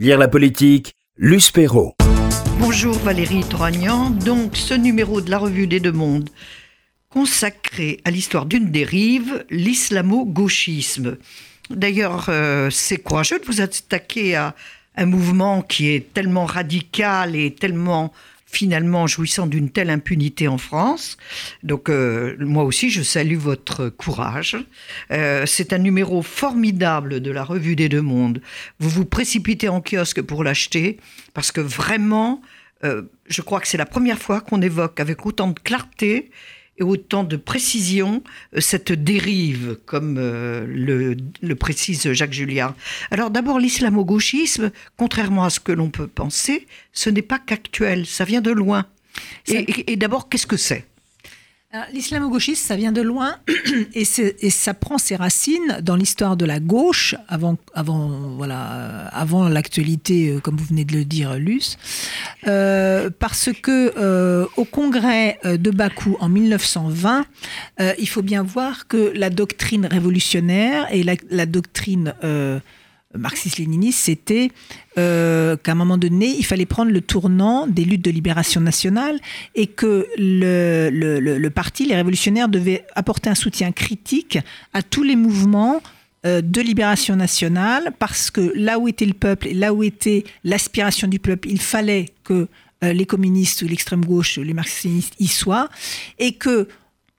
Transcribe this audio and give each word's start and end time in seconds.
Lire 0.00 0.16
la 0.16 0.28
politique, 0.28 0.94
Luce 1.18 1.50
Perrault. 1.50 1.94
Bonjour 2.58 2.94
Valérie 3.00 3.44
Trognan. 3.44 4.08
Donc, 4.08 4.56
ce 4.56 4.72
numéro 4.72 5.20
de 5.20 5.30
la 5.30 5.36
Revue 5.36 5.66
des 5.66 5.78
Deux 5.78 5.92
Mondes, 5.92 6.30
consacré 7.10 8.00
à 8.06 8.10
l'histoire 8.10 8.46
d'une 8.46 8.70
dérive, 8.70 9.44
l'islamo-gauchisme. 9.50 11.18
D'ailleurs, 11.68 12.30
euh, 12.30 12.70
c'est 12.70 12.96
courageux 12.96 13.40
de 13.40 13.44
vous 13.44 13.60
attaquer 13.60 14.36
à 14.36 14.54
un 14.96 15.04
mouvement 15.04 15.60
qui 15.60 15.90
est 15.90 16.14
tellement 16.14 16.46
radical 16.46 17.36
et 17.36 17.54
tellement 17.54 18.10
finalement 18.50 19.06
jouissant 19.06 19.46
d'une 19.46 19.70
telle 19.70 19.90
impunité 19.90 20.48
en 20.48 20.58
France. 20.58 21.16
Donc 21.62 21.88
euh, 21.88 22.36
moi 22.40 22.64
aussi, 22.64 22.90
je 22.90 23.02
salue 23.02 23.36
votre 23.36 23.88
courage. 23.88 24.56
Euh, 25.12 25.46
c'est 25.46 25.72
un 25.72 25.78
numéro 25.78 26.22
formidable 26.22 27.20
de 27.20 27.30
la 27.30 27.44
Revue 27.44 27.76
des 27.76 27.88
Deux 27.88 28.02
Mondes. 28.02 28.42
Vous 28.80 28.90
vous 28.90 29.04
précipitez 29.04 29.68
en 29.68 29.80
kiosque 29.80 30.22
pour 30.22 30.42
l'acheter 30.42 30.98
parce 31.32 31.52
que 31.52 31.60
vraiment, 31.60 32.42
euh, 32.84 33.02
je 33.28 33.42
crois 33.42 33.60
que 33.60 33.68
c'est 33.68 33.78
la 33.78 33.86
première 33.86 34.18
fois 34.18 34.40
qu'on 34.40 34.60
évoque 34.60 34.98
avec 34.98 35.24
autant 35.26 35.48
de 35.48 35.58
clarté 35.58 36.30
et 36.80 36.82
autant 36.82 37.24
de 37.24 37.36
précision 37.36 38.22
euh, 38.56 38.60
cette 38.60 38.92
dérive, 38.92 39.78
comme 39.86 40.16
euh, 40.18 40.66
le, 40.66 41.54
précise 41.54 42.12
Jacques 42.12 42.32
Julliard. 42.32 42.74
Alors 43.10 43.30
d'abord, 43.30 43.58
l'islamo-gauchisme, 43.58 44.70
contrairement 44.96 45.44
à 45.44 45.50
ce 45.50 45.60
que 45.60 45.72
l'on 45.72 45.90
peut 45.90 46.08
penser, 46.08 46.66
ce 46.92 47.10
n'est 47.10 47.22
pas 47.22 47.38
qu'actuel, 47.38 48.06
ça 48.06 48.24
vient 48.24 48.40
de 48.40 48.50
loin. 48.50 48.86
et 49.46 49.96
d'abord, 49.96 50.28
qu'est-ce 50.28 50.46
que 50.46 50.56
c'est? 50.56 50.89
L'islamo-gauchisme, 51.92 52.66
ça 52.66 52.74
vient 52.74 52.90
de 52.90 53.00
loin 53.00 53.36
et, 53.94 54.04
ça 54.04 54.74
prend 54.74 54.98
ses 54.98 55.14
racines 55.14 55.78
dans 55.82 55.94
l'histoire 55.94 56.36
de 56.36 56.44
la 56.44 56.58
gauche, 56.58 57.14
avant, 57.28 57.58
avant, 57.74 58.08
voilà, 58.36 59.06
avant 59.12 59.48
l'actualité, 59.48 60.30
euh, 60.30 60.40
comme 60.40 60.56
vous 60.56 60.64
venez 60.64 60.84
de 60.84 60.94
le 60.94 61.04
dire, 61.04 61.36
Luce, 61.36 61.78
euh, 62.48 63.08
parce 63.16 63.50
que 63.62 63.92
euh, 63.96 64.46
au 64.56 64.64
congrès 64.64 65.38
de 65.44 65.70
Bakou 65.70 66.16
en 66.18 66.28
1920, 66.28 67.24
il 67.98 68.08
faut 68.08 68.22
bien 68.22 68.42
voir 68.42 68.88
que 68.88 69.12
la 69.14 69.30
doctrine 69.30 69.86
révolutionnaire 69.86 70.88
et 70.92 71.04
la 71.04 71.46
doctrine 71.46 72.14
marxiste-léniniste, 73.16 73.98
c'était 73.98 74.50
euh, 74.98 75.56
qu'à 75.56 75.72
un 75.72 75.74
moment 75.74 75.98
donné, 75.98 76.34
il 76.36 76.44
fallait 76.44 76.66
prendre 76.66 76.92
le 76.92 77.00
tournant 77.00 77.66
des 77.66 77.84
luttes 77.84 78.04
de 78.04 78.10
libération 78.10 78.60
nationale 78.60 79.18
et 79.54 79.66
que 79.66 80.06
le, 80.16 80.90
le, 80.90 81.50
parti, 81.50 81.86
les 81.86 81.96
révolutionnaires, 81.96 82.48
devaient 82.48 82.84
apporter 82.94 83.28
un 83.28 83.34
soutien 83.34 83.72
critique 83.72 84.38
à 84.72 84.82
tous 84.82 85.02
les 85.02 85.16
mouvements 85.16 85.82
euh, 86.26 86.40
de 86.40 86.60
libération 86.60 87.16
nationale 87.16 87.92
parce 87.98 88.30
que 88.30 88.52
là 88.54 88.78
où 88.78 88.86
était 88.88 89.06
le 89.06 89.14
peuple 89.14 89.48
et 89.48 89.54
là 89.54 89.74
où 89.74 89.82
était 89.82 90.24
l'aspiration 90.44 91.08
du 91.08 91.18
peuple, 91.18 91.48
il 91.48 91.60
fallait 91.60 92.06
que 92.24 92.46
euh, 92.84 92.92
les 92.92 93.06
communistes 93.06 93.62
ou 93.62 93.66
l'extrême 93.66 94.04
gauche, 94.04 94.38
les 94.38 94.54
marxistes 94.54 95.14
y 95.18 95.26
soient 95.26 95.68
et 96.18 96.32
que 96.32 96.68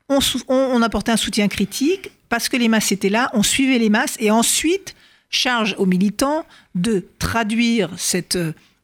on, 0.08 0.20
on 0.48 0.82
apportait 0.82 1.12
un 1.12 1.18
soutien 1.18 1.48
critique 1.48 2.12
parce 2.30 2.48
que 2.48 2.58
les 2.58 2.70
masses 2.70 2.92
étaient 2.92 3.10
là, 3.10 3.30
on 3.34 3.44
suivait 3.44 3.80
les 3.80 3.90
masses 3.90 4.16
et 4.20 4.32
ensuite 4.32 4.96
charge 5.32 5.76
aux 5.78 5.86
militants 5.86 6.46
de 6.76 7.06
traduire 7.18 7.90
cet 7.98 8.38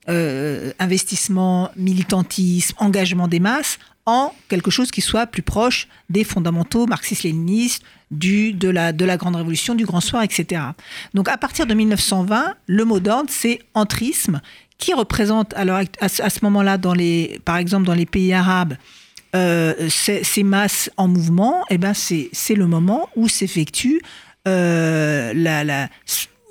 euh, 0.10 0.72
investissement, 0.80 1.70
militantisme, 1.76 2.76
engagement 2.80 3.28
des 3.28 3.40
masses 3.40 3.78
en 4.06 4.34
quelque 4.48 4.72
chose 4.72 4.90
qui 4.90 5.02
soit 5.02 5.28
plus 5.28 5.42
proche 5.42 5.90
des 6.10 6.24
fondamentaux 6.24 6.88
marxistes-léninistes, 6.88 7.84
de, 8.10 8.70
la, 8.70 8.94
de 8.94 9.04
la 9.04 9.18
Grande 9.18 9.36
Révolution, 9.36 9.76
du 9.76 9.86
Grand 9.86 10.00
Soir, 10.00 10.24
etc. 10.24 10.62
Donc 11.14 11.28
à 11.28 11.36
partir 11.38 11.66
de 11.66 11.74
1920, 11.74 12.56
le 12.68 12.86
mot 12.86 13.02
d'ordre, 13.02 13.30
c'est 13.30 13.60
entrisme, 13.74 14.40
qui 14.78 14.94
représente, 14.94 15.54
alors 15.56 15.82
à, 16.00 16.08
ce 16.08 16.40
moment-là, 16.44 16.78
par 17.44 17.58
exemple 17.58 17.86
dans 17.86 17.94
les 17.94 18.06
pays 18.06 18.32
arabes, 18.34 18.78
euh, 19.36 19.90
ces, 19.90 20.44
masses 20.44 20.90
en 20.96 21.10
mouvement, 21.10 21.66
eh 21.70 21.78
ben 21.78 21.94
c'est 21.94 22.56
le 22.56 22.66
moment 22.66 23.10
où 23.18 23.28
s'effectue 23.28 24.02
euh, 24.48 25.34
la, 25.34 25.90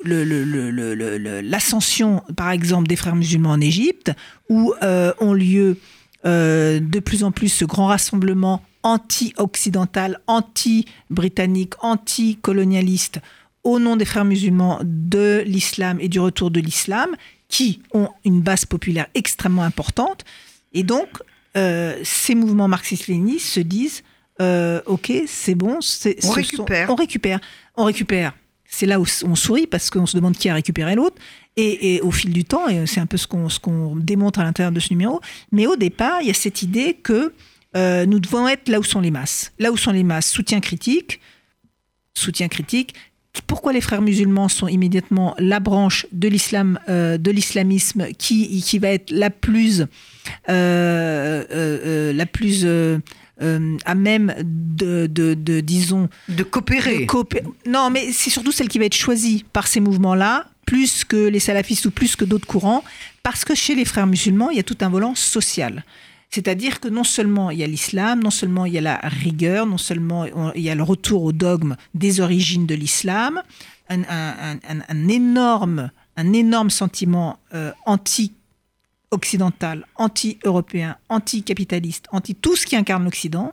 l'ascension, 0.05 2.23
par 2.37 2.51
exemple, 2.51 2.89
des 2.89 2.97
frères 2.97 3.17
musulmans 3.17 3.51
en 3.51 3.61
Égypte, 3.61 4.13
où 4.49 4.75
euh, 4.83 5.13
ont 5.21 5.33
lieu 5.33 5.79
euh, 6.25 6.81
de 6.81 7.01
plus 7.01 7.25
en 7.25 7.33
plus 7.33 7.49
ce 7.49 7.65
grand 7.65 7.87
rassemblement 7.87 8.63
anti-occidental, 8.83 10.21
anti-britannique, 10.27 11.75
anti-colonialiste 11.81 13.21
au 13.65 13.79
nom 13.79 13.97
des 13.97 14.05
frères 14.05 14.25
musulmans 14.25 14.81
de 14.85 15.43
l'islam 15.45 15.99
et 16.01 16.09
du 16.09 16.21
retour 16.21 16.51
de 16.51 16.61
l'islam, 16.61 17.17
qui 17.49 17.81
ont 17.93 18.09
une 18.25 18.41
base 18.41 18.65
populaire 18.65 19.07
extrêmement 19.15 19.63
importante. 19.63 20.25
Et 20.73 20.85
donc, 20.85 21.09
euh, 21.57 21.99
ces 22.05 22.35
mouvements 22.35 22.69
marxistes-léninistes 22.69 23.47
se 23.47 23.61
disent, 23.61 24.03
OK, 24.87 25.13
c'est 25.27 25.55
bon, 25.55 25.79
on 26.23 26.31
récupère. 26.31 26.91
on 26.91 26.95
récupère. 26.95 27.41
On 27.77 27.85
récupère 27.85 28.35
c'est 28.69 28.87
là 28.87 29.01
où 29.01 29.07
on 29.25 29.35
sourit 29.35 29.67
parce 29.67 29.91
qu'on 29.91 30.07
se 30.07 30.17
demande 30.17 30.37
qui 30.37 30.49
a 30.49 30.55
récupéré 30.55 30.95
l'autre. 30.95 31.17
Et, 31.59 32.03
au 32.03 32.11
fil 32.11 32.35
du 32.35 32.45
temps, 32.45 32.69
et 32.69 32.87
c'est 32.87 33.01
un 33.01 33.07
peu 33.07 33.17
ce 33.17 33.27
qu'on 33.27 33.97
démontre 33.97 34.41
à 34.41 34.45
l'intérieur 34.45 34.73
de 34.73 34.81
ce 34.81 34.93
numéro, 34.93 35.23
mais 35.53 35.67
au 35.67 35.77
départ, 35.77 36.21
il 36.21 36.29
y 36.29 36.31
a 36.31 36.35
cette 36.35 36.61
idée 36.61 36.93
que 36.93 37.33
euh, 37.75 38.05
nous 38.05 38.21
devons 38.21 38.47
être 38.47 38.69
là 38.69 38.79
où 38.79 38.85
sont 38.85 39.01
les 39.01 39.11
masses. 39.11 39.53
Là 39.59 39.73
où 39.73 39.77
sont 39.79 39.93
les 39.93 40.05
masses, 40.05 40.29
soutien 40.29 40.61
critique, 40.61 41.19
soutien 42.13 42.49
critique. 42.49 42.95
Pourquoi 43.47 43.73
les 43.73 43.81
frères 43.81 44.03
musulmans 44.03 44.49
sont 44.49 44.69
immédiatement 44.69 45.35
la 45.39 45.61
branche 45.61 46.07
de 46.13 46.29
l'islam, 46.29 46.79
euh, 46.91 47.17
de 47.17 47.31
l'islamisme 47.31 48.09
qui, 48.19 48.61
qui 48.61 48.79
va 48.79 48.89
être 48.89 49.11
la 49.11 49.31
plus, 49.31 49.85
euh, 50.51 52.13
la 52.13 52.27
plus 52.27 52.67
euh, 53.43 53.77
à 53.85 53.95
même 53.95 54.35
de, 54.43 55.07
de, 55.07 55.61
disons... 55.61 56.09
De 56.29 56.43
coopérer. 56.43 57.07
non, 57.67 57.91
mais 57.91 58.13
c'est 58.13 58.31
surtout 58.31 58.53
celle 58.53 58.69
qui 58.69 58.79
va 58.79 58.87
être 58.87 58.95
choisie 58.95 59.45
par 59.53 59.67
ces 59.67 59.81
mouvements-là, 59.81 60.47
plus 60.65 61.05
que 61.05 61.29
les 61.29 61.41
salafistes 61.41 61.87
ou 61.87 61.91
plus 61.91 62.17
que 62.17 62.25
d'autres 62.25 62.47
courants, 62.47 62.83
parce 63.23 63.45
que 63.45 63.55
chez 63.55 63.75
les 63.75 63.85
frères 63.85 64.07
musulmans, 64.07 64.51
il 64.51 64.57
y 64.57 64.61
a 64.61 64.65
tout 64.65 64.79
un 64.81 64.89
volant 64.89 65.15
social. 65.15 65.85
C'est-à-dire 66.31 66.81
que 66.81 66.89
non 66.89 67.05
seulement 67.05 67.51
il 67.51 67.59
y 67.59 67.65
a 67.65 67.67
l'islam, 67.67 68.23
non 68.23 68.31
seulement 68.31 68.67
il 68.67 68.73
y 68.73 68.79
a 68.79 68.81
la 68.81 68.97
rigueur, 68.97 69.67
non 69.67 69.79
seulement 69.79 70.27
il 70.55 70.63
y 70.63 70.71
a 70.71 70.75
le 70.75 70.83
retour 70.83 71.23
au 71.23 71.33
dogme 71.33 71.77
des 71.95 72.21
origines 72.21 72.67
de 72.67 72.75
l'islam, 72.75 73.43
un, 73.89 75.09
énorme, 75.09 75.91
un 76.17 76.33
énorme 76.33 76.71
sentiment 76.71 77.39
euh, 77.55 77.73
anti 77.85 78.33
occidental, 79.13 79.87
anti-européen, 79.95 80.97
anti-capitaliste, 81.09 82.07
anti 82.11 82.35
tout 82.35 82.57
ce 82.57 82.67
qui 82.67 82.75
incarne 82.75 83.05
l'Occident. 83.05 83.53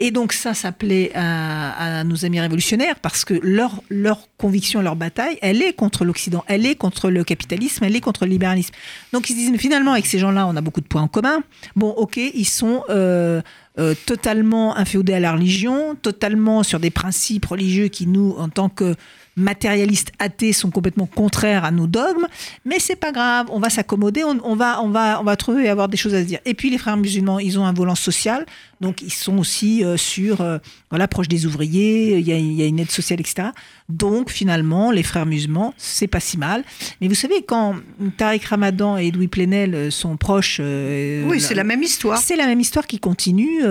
Et 0.00 0.10
donc 0.10 0.32
ça, 0.32 0.54
ça 0.54 0.72
plaît 0.72 1.12
à, 1.14 2.02
nos 2.04 2.24
amis 2.24 2.40
révolutionnaires 2.40 2.98
parce 3.00 3.24
que 3.24 3.34
leur, 3.42 3.82
leur 3.90 4.28
conviction, 4.38 4.80
leur 4.80 4.96
bataille, 4.96 5.38
elle 5.42 5.62
est 5.62 5.74
contre 5.74 6.04
l'Occident, 6.04 6.44
elle 6.46 6.64
est 6.64 6.76
contre 6.76 7.10
le 7.10 7.24
capitalisme, 7.24 7.84
elle 7.84 7.94
est 7.94 8.00
contre 8.00 8.24
le 8.24 8.32
libéralisme. 8.32 8.74
Donc 9.12 9.28
ils 9.28 9.34
se 9.34 9.38
disent, 9.38 9.50
mais 9.50 9.58
finalement, 9.58 9.92
avec 9.92 10.06
ces 10.06 10.18
gens-là, 10.18 10.46
on 10.46 10.56
a 10.56 10.60
beaucoup 10.62 10.80
de 10.80 10.86
points 10.86 11.02
en 11.02 11.08
commun. 11.08 11.42
Bon, 11.76 11.90
ok, 11.90 12.16
ils 12.16 12.48
sont... 12.48 12.84
Euh, 12.88 13.42
euh, 13.78 13.94
totalement 14.04 14.76
inféodés 14.76 15.14
à 15.14 15.20
la 15.20 15.32
religion, 15.32 15.94
totalement 15.94 16.64
sur 16.64 16.80
des 16.80 16.90
principes 16.90 17.46
religieux 17.46 17.86
qui 17.86 18.08
nous, 18.08 18.34
en 18.36 18.48
tant 18.48 18.68
que 18.68 18.96
matérialistes 19.40 20.12
athées 20.18 20.52
sont 20.52 20.70
complètement 20.70 21.06
contraires 21.06 21.64
à 21.64 21.70
nos 21.70 21.86
dogmes, 21.86 22.26
mais 22.64 22.78
c'est 22.78 22.96
pas 22.96 23.12
grave, 23.12 23.46
on 23.50 23.58
va 23.58 23.70
s'accommoder, 23.70 24.22
on, 24.24 24.54
va, 24.54 24.82
on, 24.82 24.88
va, 24.88 25.20
on 25.20 25.24
va 25.24 25.36
trouver 25.36 25.68
avoir 25.68 25.88
des 25.88 25.96
choses 25.96 26.14
à 26.14 26.20
se 26.20 26.26
dire. 26.26 26.38
Et 26.44 26.54
puis 26.54 26.70
les 26.70 26.78
frères 26.78 26.96
musulmans, 26.96 27.38
ils 27.38 27.58
ont 27.58 27.64
un 27.64 27.72
volant 27.72 27.94
social, 27.94 28.46
donc 28.80 29.02
ils 29.02 29.12
sont 29.12 29.38
aussi 29.38 29.84
euh, 29.84 29.96
sur 29.96 30.40
euh, 30.40 30.58
voilà 30.90 31.08
proche 31.08 31.28
des 31.28 31.46
ouvriers, 31.46 32.18
il 32.18 32.26
y, 32.26 32.32
a, 32.32 32.36
il 32.36 32.52
y, 32.52 32.62
a, 32.62 32.66
une 32.66 32.78
aide 32.78 32.90
sociale, 32.90 33.20
etc. 33.20 33.48
Donc 33.88 34.30
finalement, 34.30 34.90
les 34.90 35.02
frères 35.02 35.26
musulmans, 35.26 35.74
c'est 35.76 36.06
pas 36.06 36.20
si 36.20 36.38
mal. 36.38 36.64
Mais 37.00 37.08
vous 37.08 37.14
savez, 37.14 37.42
quand 37.42 37.76
Tariq 38.16 38.46
Ramadan 38.46 38.96
et 38.96 39.08
Edoui 39.08 39.28
Plenel 39.28 39.74
euh, 39.74 39.90
sont 39.90 40.16
proches, 40.16 40.60
oui, 40.60 41.40
c'est 41.40 41.54
la 41.54 41.64
même 41.64 41.82
histoire. 41.82 42.18
C'est 42.18 42.36
la 42.36 42.46
même 42.46 42.60
histoire 42.60 42.86
qui 42.86 42.98
continue 42.98 43.62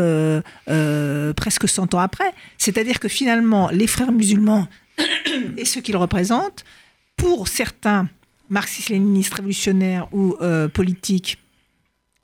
presque 1.35 1.67
100 1.67 1.93
ans 1.93 1.99
après. 1.99 2.31
C'est-à-dire 2.57 2.99
que 2.99 3.07
finalement, 3.07 3.69
les 3.71 3.87
frères 3.87 4.11
musulmans 4.11 4.67
et 5.57 5.65
ce 5.65 5.79
qu'ils 5.79 5.97
représentent, 5.97 6.63
pour 7.15 7.47
certains 7.47 8.07
marxistes-léninistes 8.49 9.33
révolutionnaires 9.33 10.07
ou 10.11 10.35
euh, 10.41 10.67
politiques, 10.67 11.37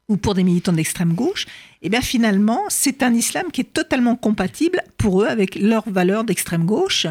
ou 0.08 0.18
pour 0.18 0.36
des 0.36 0.44
militants 0.44 0.74
d'extrême 0.74 1.14
gauche, 1.14 1.46
eh 1.82 1.90
bien 1.90 2.02
finalement, 2.02 2.62
c'est 2.70 3.02
un 3.02 3.14
islam 3.14 3.52
qui 3.52 3.62
est 3.62 3.74
totalement 3.74 4.16
compatible 4.16 4.82
pour 4.98 5.24
eux 5.24 5.28
avec 5.28 5.56
leurs 5.56 5.90
valeurs 5.90 6.24
d'extrême 6.24 6.66
gauche. 6.66 7.08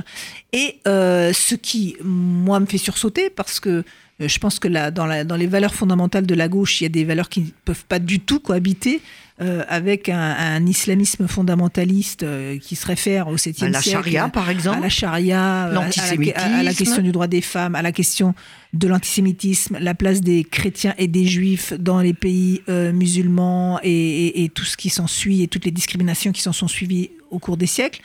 Et 0.53 0.81
euh, 0.87 1.33
ce 1.33 1.55
qui, 1.57 1.97
moi, 2.03 2.61
me 2.61 2.67
fait 2.67 2.79
sursauter, 2.79 3.31
parce 3.31 3.59
que 3.59 3.85
je 4.21 4.39
pense 4.39 4.59
que 4.59 4.69
dans, 4.69 5.07
la, 5.07 5.25
dans 5.25 5.37
les 5.37 5.47
valeurs 5.47 5.75
fondamentales 5.75 6.27
de 6.27 6.35
la 6.35 6.49
gauche, 6.49 6.81
il 6.81 6.85
y 6.85 6.87
a 6.87 6.91
des 6.91 7.05
valeurs 7.05 7.29
qui 7.29 7.41
ne 7.41 7.47
peuvent 7.65 7.85
pas 7.85 7.99
du 7.99 8.21
tout 8.21 8.39
cohabiter 8.39 9.01
euh, 9.41 9.65
avec 9.69 10.09
un, 10.09 10.17
un, 10.17 10.65
islamisme 10.65 11.27
fondamentaliste 11.27 12.23
euh, 12.23 12.57
qui 12.59 12.77
se 12.77 12.87
réfère 12.87 13.27
au 13.27 13.35
7e 13.35 13.39
siècle. 13.41 13.65
À 13.65 13.69
la 13.71 13.81
charia, 13.81 14.29
par 14.29 14.49
exemple. 14.49 14.79
À 14.79 14.81
la 14.83 14.89
charia, 14.89 15.69
l'antisémitisme. 15.73 16.39
À, 16.39 16.59
à, 16.59 16.63
la 16.63 16.73
question 16.73 17.03
du 17.03 17.11
droit 17.11 17.27
des 17.27 17.41
femmes, 17.41 17.75
à 17.75 17.83
la 17.83 17.91
question 17.91 18.37
de 18.73 18.87
l'antisémitisme, 18.87 19.79
la 19.81 19.95
place 19.95 20.21
des 20.21 20.45
chrétiens 20.45 20.95
et 20.99 21.09
des 21.09 21.27
juifs 21.27 21.73
dans 21.73 21.99
les 22.01 22.15
pays 22.15 22.63
euh, 22.69 22.93
musulmans 22.93 23.81
et, 23.83 23.91
et, 23.91 24.45
et, 24.45 24.49
tout 24.49 24.65
ce 24.65 24.77
qui 24.77 24.89
s'ensuit 24.89 25.43
et 25.43 25.49
toutes 25.49 25.65
les 25.65 25.73
discriminations 25.73 26.31
qui 26.31 26.43
s'en 26.43 26.53
sont 26.53 26.69
suivies 26.69 27.11
au 27.33 27.41
cours 27.41 27.57
des 27.57 27.67
siècles. 27.67 28.01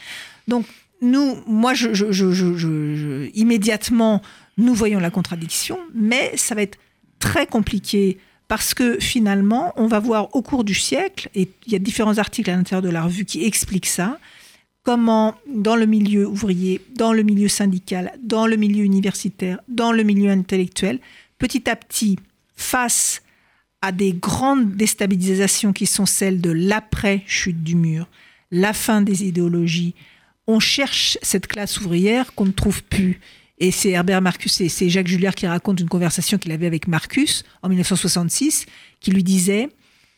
Donc, 0.48 0.66
nous, 1.02 1.38
moi, 1.46 1.74
je, 1.74 1.94
je, 1.94 2.12
je, 2.12 3.30
immédiatement, 3.34 4.20
nous 4.56 4.74
voyons 4.74 5.00
la 5.00 5.10
contradiction, 5.10 5.78
mais 5.94 6.36
ça 6.36 6.54
va 6.54 6.62
être 6.62 6.78
très 7.18 7.46
compliqué 7.46 8.18
parce 8.48 8.74
que 8.74 8.98
finalement, 8.98 9.72
on 9.76 9.86
va 9.86 10.00
voir 10.00 10.34
au 10.34 10.42
cours 10.42 10.64
du 10.64 10.74
siècle, 10.74 11.30
et 11.36 11.48
il 11.66 11.72
y 11.72 11.76
a 11.76 11.78
différents 11.78 12.18
articles 12.18 12.50
à 12.50 12.56
l'intérieur 12.56 12.82
de 12.82 12.88
la 12.88 13.02
revue 13.02 13.24
qui 13.24 13.44
expliquent 13.44 13.86
ça, 13.86 14.18
comment 14.82 15.36
dans 15.46 15.76
le 15.76 15.86
milieu 15.86 16.26
ouvrier, 16.26 16.80
dans 16.96 17.12
le 17.12 17.22
milieu 17.22 17.46
syndical, 17.46 18.12
dans 18.22 18.48
le 18.48 18.56
milieu 18.56 18.82
universitaire, 18.82 19.60
dans 19.68 19.92
le 19.92 20.02
milieu 20.02 20.30
intellectuel, 20.30 20.98
petit 21.38 21.70
à 21.70 21.76
petit, 21.76 22.18
face 22.56 23.22
à 23.82 23.92
des 23.92 24.12
grandes 24.12 24.74
déstabilisations 24.74 25.72
qui 25.72 25.86
sont 25.86 26.06
celles 26.06 26.40
de 26.40 26.50
l'après-chute 26.50 27.62
du 27.62 27.76
mur, 27.76 28.08
la 28.50 28.72
fin 28.72 29.00
des 29.00 29.24
idéologies, 29.24 29.94
on 30.46 30.58
cherche 30.58 31.18
cette 31.22 31.46
classe 31.46 31.80
ouvrière 31.80 32.34
qu'on 32.34 32.46
ne 32.46 32.50
trouve 32.50 32.82
plus. 32.82 33.20
Et 33.60 33.70
c'est 33.70 33.90
Herbert 33.90 34.22
Marcus, 34.22 34.60
et 34.62 34.70
c'est 34.70 34.88
Jacques 34.88 35.06
Julliard 35.06 35.34
qui 35.34 35.46
raconte 35.46 35.80
une 35.80 35.88
conversation 35.88 36.38
qu'il 36.38 36.50
avait 36.50 36.66
avec 36.66 36.88
Marcus 36.88 37.44
en 37.62 37.68
1966, 37.68 38.66
qui 39.00 39.10
lui 39.10 39.22
disait 39.22 39.68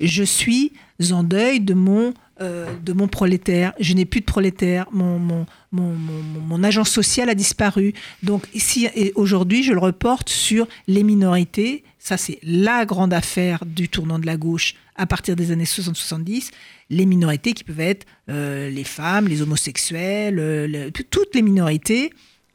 Je 0.00 0.22
suis 0.22 0.72
en 1.10 1.24
deuil 1.24 1.58
de 1.58 1.74
mon, 1.74 2.14
euh, 2.40 2.72
de 2.84 2.92
mon 2.92 3.08
prolétaire, 3.08 3.72
je 3.80 3.94
n'ai 3.94 4.04
plus 4.04 4.20
de 4.20 4.26
prolétaire, 4.26 4.86
mon, 4.92 5.18
mon, 5.18 5.46
mon, 5.72 5.92
mon, 5.92 6.62
agent 6.62 6.84
social 6.84 7.28
a 7.28 7.34
disparu. 7.34 7.94
Donc, 8.22 8.46
ici, 8.54 8.88
aujourd'hui, 9.16 9.64
je 9.64 9.72
le 9.72 9.80
reporte 9.80 10.28
sur 10.28 10.68
les 10.86 11.02
minorités. 11.02 11.82
Ça, 11.98 12.16
c'est 12.16 12.38
la 12.44 12.84
grande 12.86 13.12
affaire 13.12 13.64
du 13.66 13.88
tournant 13.88 14.20
de 14.20 14.26
la 14.26 14.36
gauche 14.36 14.76
à 14.94 15.06
partir 15.06 15.34
des 15.34 15.50
années 15.50 15.64
60-70 15.64 16.50
les 16.92 17.06
minorités 17.06 17.54
qui 17.54 17.64
peuvent 17.64 17.80
être 17.80 18.06
euh, 18.28 18.70
les 18.70 18.84
femmes, 18.84 19.26
les 19.26 19.42
homosexuels, 19.42 20.38
euh, 20.38 20.90
toutes 21.10 21.34
les 21.34 21.42
minorités, 21.42 22.12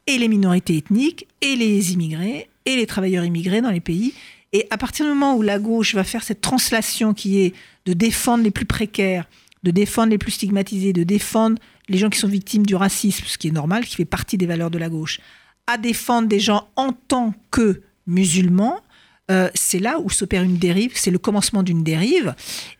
et 0.08 0.18
les 0.18 0.28
minorités 0.28 0.78
ethniques, 0.78 1.28
et 1.42 1.56
les 1.56 1.94
immigrés, 1.94 2.50
et 2.66 2.76
les 2.76 2.86
travailleurs 2.86 3.26
immigrés 3.26 3.62
dans 3.62 3.72
les 3.72 3.82
pays. 3.82 4.14
Et 4.54 4.66
à 4.70 4.78
partir 4.78 5.06
du 5.06 5.12
moment 5.12 5.36
où 5.36 5.42
la 5.42 5.60
gauche 5.60 5.94
va 5.94 6.04
faire 6.04 6.24
cette 6.24 6.42
translation 6.42 7.14
qui 7.14 7.40
est 7.40 7.54
de 7.86 7.94
défendre 7.94 8.44
les 8.44 8.52
plus 8.52 8.66
précaires, 8.66 9.28
de 9.64 9.72
défendre 9.72 10.10
les 10.10 10.18
plus 10.18 10.32
stigmatisés, 10.32 10.94
de 10.94 11.04
défendre 11.04 11.58
les 11.90 11.98
gens 11.98 12.10
qui 12.10 12.20
sont 12.20 12.28
victimes 12.28 12.66
du 12.66 12.76
racisme, 12.76 13.26
ce 13.28 13.38
qui 13.38 13.50
est 13.50 13.52
normal, 13.52 13.86
qui 13.86 13.96
fait 13.96 14.06
partie 14.06 14.38
des 14.38 14.46
valeurs 14.46 14.72
de 14.72 14.78
la 14.78 14.90
gauche, 14.90 15.20
à 15.68 15.78
défendre 15.78 16.28
des 16.28 16.40
gens 16.40 16.70
en 16.76 16.94
tant 16.94 17.34
que 17.52 17.82
musulmans, 18.08 18.82
euh, 19.30 19.50
c'est 19.54 19.80
là 19.80 20.00
où 20.00 20.10
s'opère 20.10 20.44
une 20.44 20.58
dérive, 20.58 20.92
c'est 20.96 21.12
le 21.12 21.18
commencement 21.18 21.64
d'une 21.64 21.84
dérive, 21.84 22.34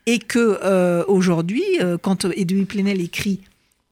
et 0.06 0.18
que 0.18 0.58
euh, 0.64 1.04
aujourd'hui, 1.06 1.64
euh, 1.80 1.98
quand 1.98 2.24
Edoui 2.24 2.64
Plenel 2.64 3.00
écrit 3.00 3.40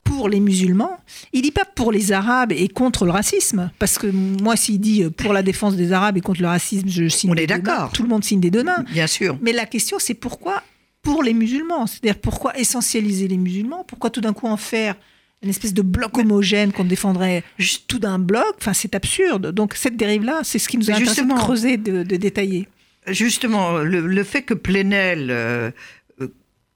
pour 0.06 0.28
les 0.28 0.40
musulmans, 0.40 0.98
il 1.32 1.42
dit 1.42 1.50
pas 1.50 1.64
pour 1.64 1.92
les 1.92 2.12
Arabes 2.12 2.52
et 2.52 2.68
contre 2.68 3.04
le 3.04 3.10
racisme, 3.10 3.70
parce 3.78 3.98
que 3.98 4.06
moi, 4.06 4.56
s'il 4.56 4.80
dit 4.80 5.04
pour 5.10 5.32
la 5.32 5.42
défense 5.42 5.76
des 5.76 5.92
Arabes 5.92 6.16
et 6.16 6.20
contre 6.20 6.40
le 6.40 6.46
racisme, 6.46 6.88
je 6.88 7.08
signe. 7.08 7.30
On 7.30 7.34
est 7.34 7.46
d'accord. 7.46 7.90
Tout 7.92 8.02
le 8.02 8.08
monde 8.08 8.24
signe 8.24 8.40
des 8.40 8.50
deux 8.50 8.64
mains. 8.64 8.84
Bien 8.92 9.06
sûr. 9.06 9.36
Mais 9.42 9.52
la 9.52 9.66
question, 9.66 9.98
c'est 9.98 10.14
pourquoi 10.14 10.62
pour 11.02 11.22
les 11.22 11.34
musulmans? 11.34 11.86
C'est-à-dire 11.86 12.20
pourquoi 12.20 12.56
essentialiser 12.58 13.28
les 13.28 13.36
musulmans? 13.36 13.84
Pourquoi 13.86 14.10
tout 14.10 14.20
d'un 14.20 14.32
coup 14.32 14.46
en 14.46 14.56
faire 14.56 14.94
une 15.42 15.50
espèce 15.50 15.74
de 15.74 15.82
bloc 15.82 16.16
homogène 16.16 16.72
qu'on 16.72 16.84
défendrait 16.84 17.44
juste 17.58 17.84
tout 17.86 17.98
d'un 17.98 18.18
bloc? 18.18 18.54
Enfin, 18.58 18.72
c'est 18.72 18.94
absurde. 18.94 19.52
Donc 19.52 19.74
cette 19.74 19.96
dérive-là, 19.96 20.40
c'est 20.44 20.58
ce 20.58 20.68
qui 20.68 20.78
nous 20.78 20.90
a 20.90 20.94
intéressé 20.94 21.22
de 21.22 21.32
creuser, 21.34 21.76
de, 21.76 22.02
de, 22.02 22.16
détailler. 22.16 22.68
Justement, 23.08 23.78
le, 23.78 24.00
le 24.00 24.24
fait 24.24 24.42
que 24.42 24.54
Plenel 24.54 25.28
euh, 25.30 25.70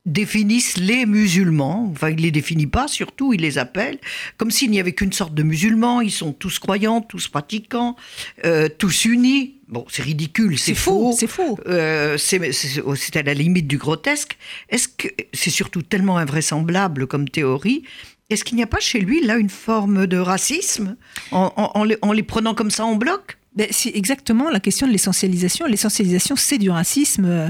euh, 0.07 0.11
définisse 0.11 0.77
les 0.77 1.07
musulmans, 1.07 1.89
enfin 1.93 2.11
il 2.11 2.23
les 2.23 2.31
définit 2.31 2.67
pas, 2.67 2.89
surtout 2.89 3.33
il 3.33 3.41
les 3.41 3.59
appelle, 3.59 3.99
comme 4.37 4.51
s'il 4.51 4.71
n'y 4.71 4.81
avait 4.81 4.93
qu'une 4.93 5.13
sorte 5.13 5.35
de 5.35 5.43
musulmans, 5.43 6.01
ils 6.01 6.11
sont 6.11 6.33
tous 6.33 6.59
croyants, 6.59 7.01
tous 7.01 7.29
pratiquants, 7.29 7.97
euh, 8.45 8.69
tous 8.69 9.05
unis. 9.05 9.57
Bon, 9.69 9.87
c'est 9.89 10.03
ridicule, 10.03 10.59
c'est 10.59 10.75
faux. 10.75 11.15
C'est 11.17 11.29
faux. 11.29 11.59
Euh, 11.67 12.19
c'est 12.19 13.17
à 13.17 13.23
la 13.23 13.35
limite 13.35 13.69
du 13.69 13.79
grotesque. 13.79 14.37
Est-ce 14.69 14.89
que 14.89 15.09
c'est 15.33 15.51
surtout 15.51 15.83
tellement 15.83 16.19
invraisemblable 16.19 17.07
comme 17.07 17.29
théorie 17.29 17.85
est-ce 18.31 18.45
qu'il 18.45 18.57
n'y 18.57 18.63
a 18.63 18.69
pas 18.69 18.79
chez 18.79 19.01
lui, 19.01 19.27
là, 19.27 19.39
une 19.39 19.51
forme 19.51 20.07
de 20.07 20.17
racisme 20.17 20.97
en, 21.33 21.53
en, 21.57 21.83
les, 21.83 21.99
en 22.01 22.13
les, 22.13 22.23
prenant 22.23 22.55
comme 22.55 22.71
ça 22.71 22.85
en 22.85 22.95
bloc? 22.95 23.40
Ben, 23.57 23.67
c'est 23.71 23.95
exactement 23.95 24.49
la 24.49 24.61
question 24.61 24.87
de 24.87 24.93
l'essentialisation. 24.93 25.67
L'essentialisation, 25.67 26.37
c'est 26.37 26.59
du 26.59 26.71
racisme. 26.71 27.25
Euh, 27.25 27.49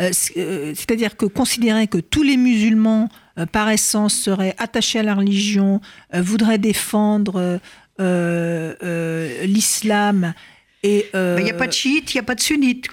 euh, 0.00 0.72
c'est-à-dire 0.76 1.16
que 1.16 1.26
considérer 1.26 1.86
que 1.88 1.98
tous 1.98 2.22
les 2.22 2.36
musulmans, 2.36 3.08
euh, 3.38 3.46
par 3.46 3.68
essence, 3.68 4.14
seraient 4.14 4.54
attachés 4.58 5.00
à 5.00 5.02
la 5.02 5.14
religion, 5.14 5.80
euh, 6.14 6.22
voudraient 6.22 6.58
défendre 6.58 7.60
euh, 8.00 9.44
l'islam 9.46 10.34
il 10.82 11.04
n'y 11.44 11.50
a 11.50 11.54
pas 11.54 11.66
de 11.66 11.72
chiite, 11.72 12.14
il 12.14 12.16
n'y 12.16 12.20
a 12.20 12.24
pas 12.24 12.34
de 12.34 12.40
sunnite. 12.40 12.88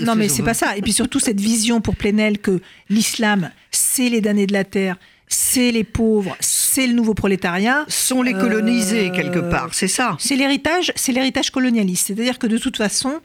non, 0.00 0.14
mais 0.14 0.28
c'est 0.28 0.42
pas 0.42 0.54
ça. 0.54 0.76
Et 0.76 0.82
puis 0.82 0.92
surtout 0.92 1.20
cette 1.20 1.40
vision 1.40 1.80
pour 1.80 1.96
Plenel 1.96 2.38
que 2.38 2.60
l'islam, 2.88 3.50
c'est 3.70 4.08
les 4.08 4.20
damnés 4.20 4.46
de 4.46 4.52
la 4.52 4.64
terre, 4.64 4.96
c'est 5.28 5.70
les 5.70 5.84
pauvres, 5.84 6.36
c'est 6.72 6.86
le 6.86 6.92
nouveau 6.92 7.14
prolétariat. 7.14 7.84
Sont 7.88 8.22
les 8.22 8.32
colonisés 8.32 9.10
euh, 9.10 9.12
quelque 9.12 9.40
part, 9.40 9.74
c'est 9.74 9.88
ça. 9.88 10.16
C'est 10.20 10.36
l'héritage, 10.36 10.92
c'est 10.94 11.10
l'héritage 11.10 11.50
colonialiste. 11.50 12.06
C'est-à-dire 12.06 12.38
que 12.38 12.46
de 12.46 12.58
toute 12.58 12.76
façon, 12.76 13.20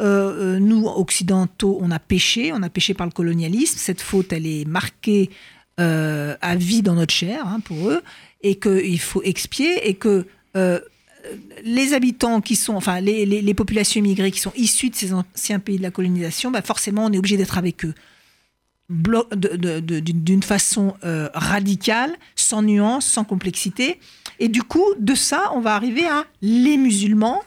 euh, 0.00 0.56
euh, 0.56 0.58
nous 0.58 0.86
occidentaux, 0.86 1.78
on 1.80 1.90
a 1.90 1.98
péché, 1.98 2.52
on 2.52 2.62
a 2.62 2.68
péché 2.68 2.92
par 2.92 3.06
le 3.06 3.12
colonialisme. 3.12 3.78
Cette 3.78 4.02
faute, 4.02 4.32
elle 4.32 4.46
est 4.46 4.66
marquée 4.66 5.30
à 5.78 6.56
vie 6.56 6.82
dans 6.82 6.94
notre 6.94 7.14
chair 7.14 7.46
hein, 7.46 7.60
pour 7.60 7.88
eux, 7.88 8.02
et 8.42 8.56
qu'il 8.56 9.00
faut 9.00 9.22
expier, 9.22 9.88
et 9.88 9.94
que 9.94 10.26
les 11.64 11.94
habitants 11.94 12.42
qui 12.42 12.54
sont, 12.54 12.74
enfin 12.74 13.00
les, 13.00 13.24
les, 13.24 13.54
populations 13.54 14.00
immigrées 14.00 14.30
qui 14.30 14.40
sont 14.40 14.52
issues 14.56 14.90
de 14.90 14.94
ces 14.94 15.14
anciens 15.14 15.58
pays 15.58 15.78
de 15.78 15.82
la 15.82 15.90
colonisation, 15.90 16.50
bah 16.50 16.60
forcément 16.60 17.06
on 17.06 17.12
est 17.14 17.16
obligé 17.16 17.38
d'être 17.38 17.56
avec 17.56 17.86
eux 17.86 17.94
d'une 18.90 20.42
façon 20.42 20.94
euh, 21.04 21.28
radicale, 21.32 22.16
sans 22.34 22.62
nuance, 22.62 23.06
sans 23.06 23.24
complexité. 23.24 24.00
Et 24.40 24.48
du 24.48 24.62
coup, 24.62 24.84
de 24.98 25.14
ça, 25.14 25.50
on 25.54 25.60
va 25.60 25.74
arriver 25.74 26.06
à 26.06 26.24
les 26.42 26.76
musulmans 26.76 27.42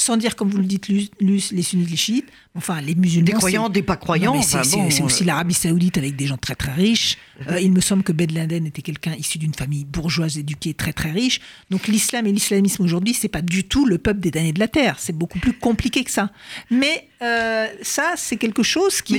sans 0.00 0.16
dire, 0.16 0.34
comme 0.34 0.48
vous 0.48 0.58
le 0.58 0.64
dites, 0.64 0.88
les 0.88 1.62
sunnites, 1.62 1.90
les 1.90 1.96
chiites, 1.96 2.28
enfin 2.54 2.80
les 2.80 2.94
musulmans. 2.94 3.26
Des 3.26 3.32
croyants, 3.32 3.68
des 3.68 3.82
pas 3.82 3.96
croyants. 3.96 4.40
C'est 4.42 5.02
aussi 5.02 5.24
l'Arabie 5.24 5.54
Saoudite 5.54 5.98
avec 5.98 6.16
des 6.16 6.26
gens 6.26 6.38
très 6.38 6.54
très 6.54 6.72
riches. 6.72 7.18
Euh, 7.48 7.60
il 7.60 7.70
me 7.70 7.80
semble 7.80 8.02
que 8.02 8.12
Ben 8.12 8.32
Laden 8.32 8.66
était 8.66 8.82
quelqu'un 8.82 9.14
issu 9.14 9.38
d'une 9.38 9.54
famille 9.54 9.84
bourgeoise 9.84 10.38
éduquée 10.38 10.72
très 10.72 10.94
très 10.94 11.10
riche. 11.10 11.40
Donc 11.70 11.86
l'islam 11.86 12.26
et 12.26 12.32
l'islamisme 12.32 12.82
aujourd'hui, 12.82 13.12
c'est 13.12 13.28
pas 13.28 13.42
du 13.42 13.64
tout 13.64 13.84
le 13.84 13.98
peuple 13.98 14.20
des 14.20 14.30
damnés 14.30 14.52
de 14.52 14.58
la 14.58 14.68
terre. 14.68 14.96
C'est 14.98 15.16
beaucoup 15.16 15.38
plus 15.38 15.52
compliqué 15.52 16.02
que 16.02 16.10
ça. 16.10 16.30
Mais 16.70 17.08
euh, 17.22 17.66
ça, 17.82 18.14
c'est 18.16 18.36
quelque 18.36 18.62
chose 18.62 19.02
qui, 19.02 19.18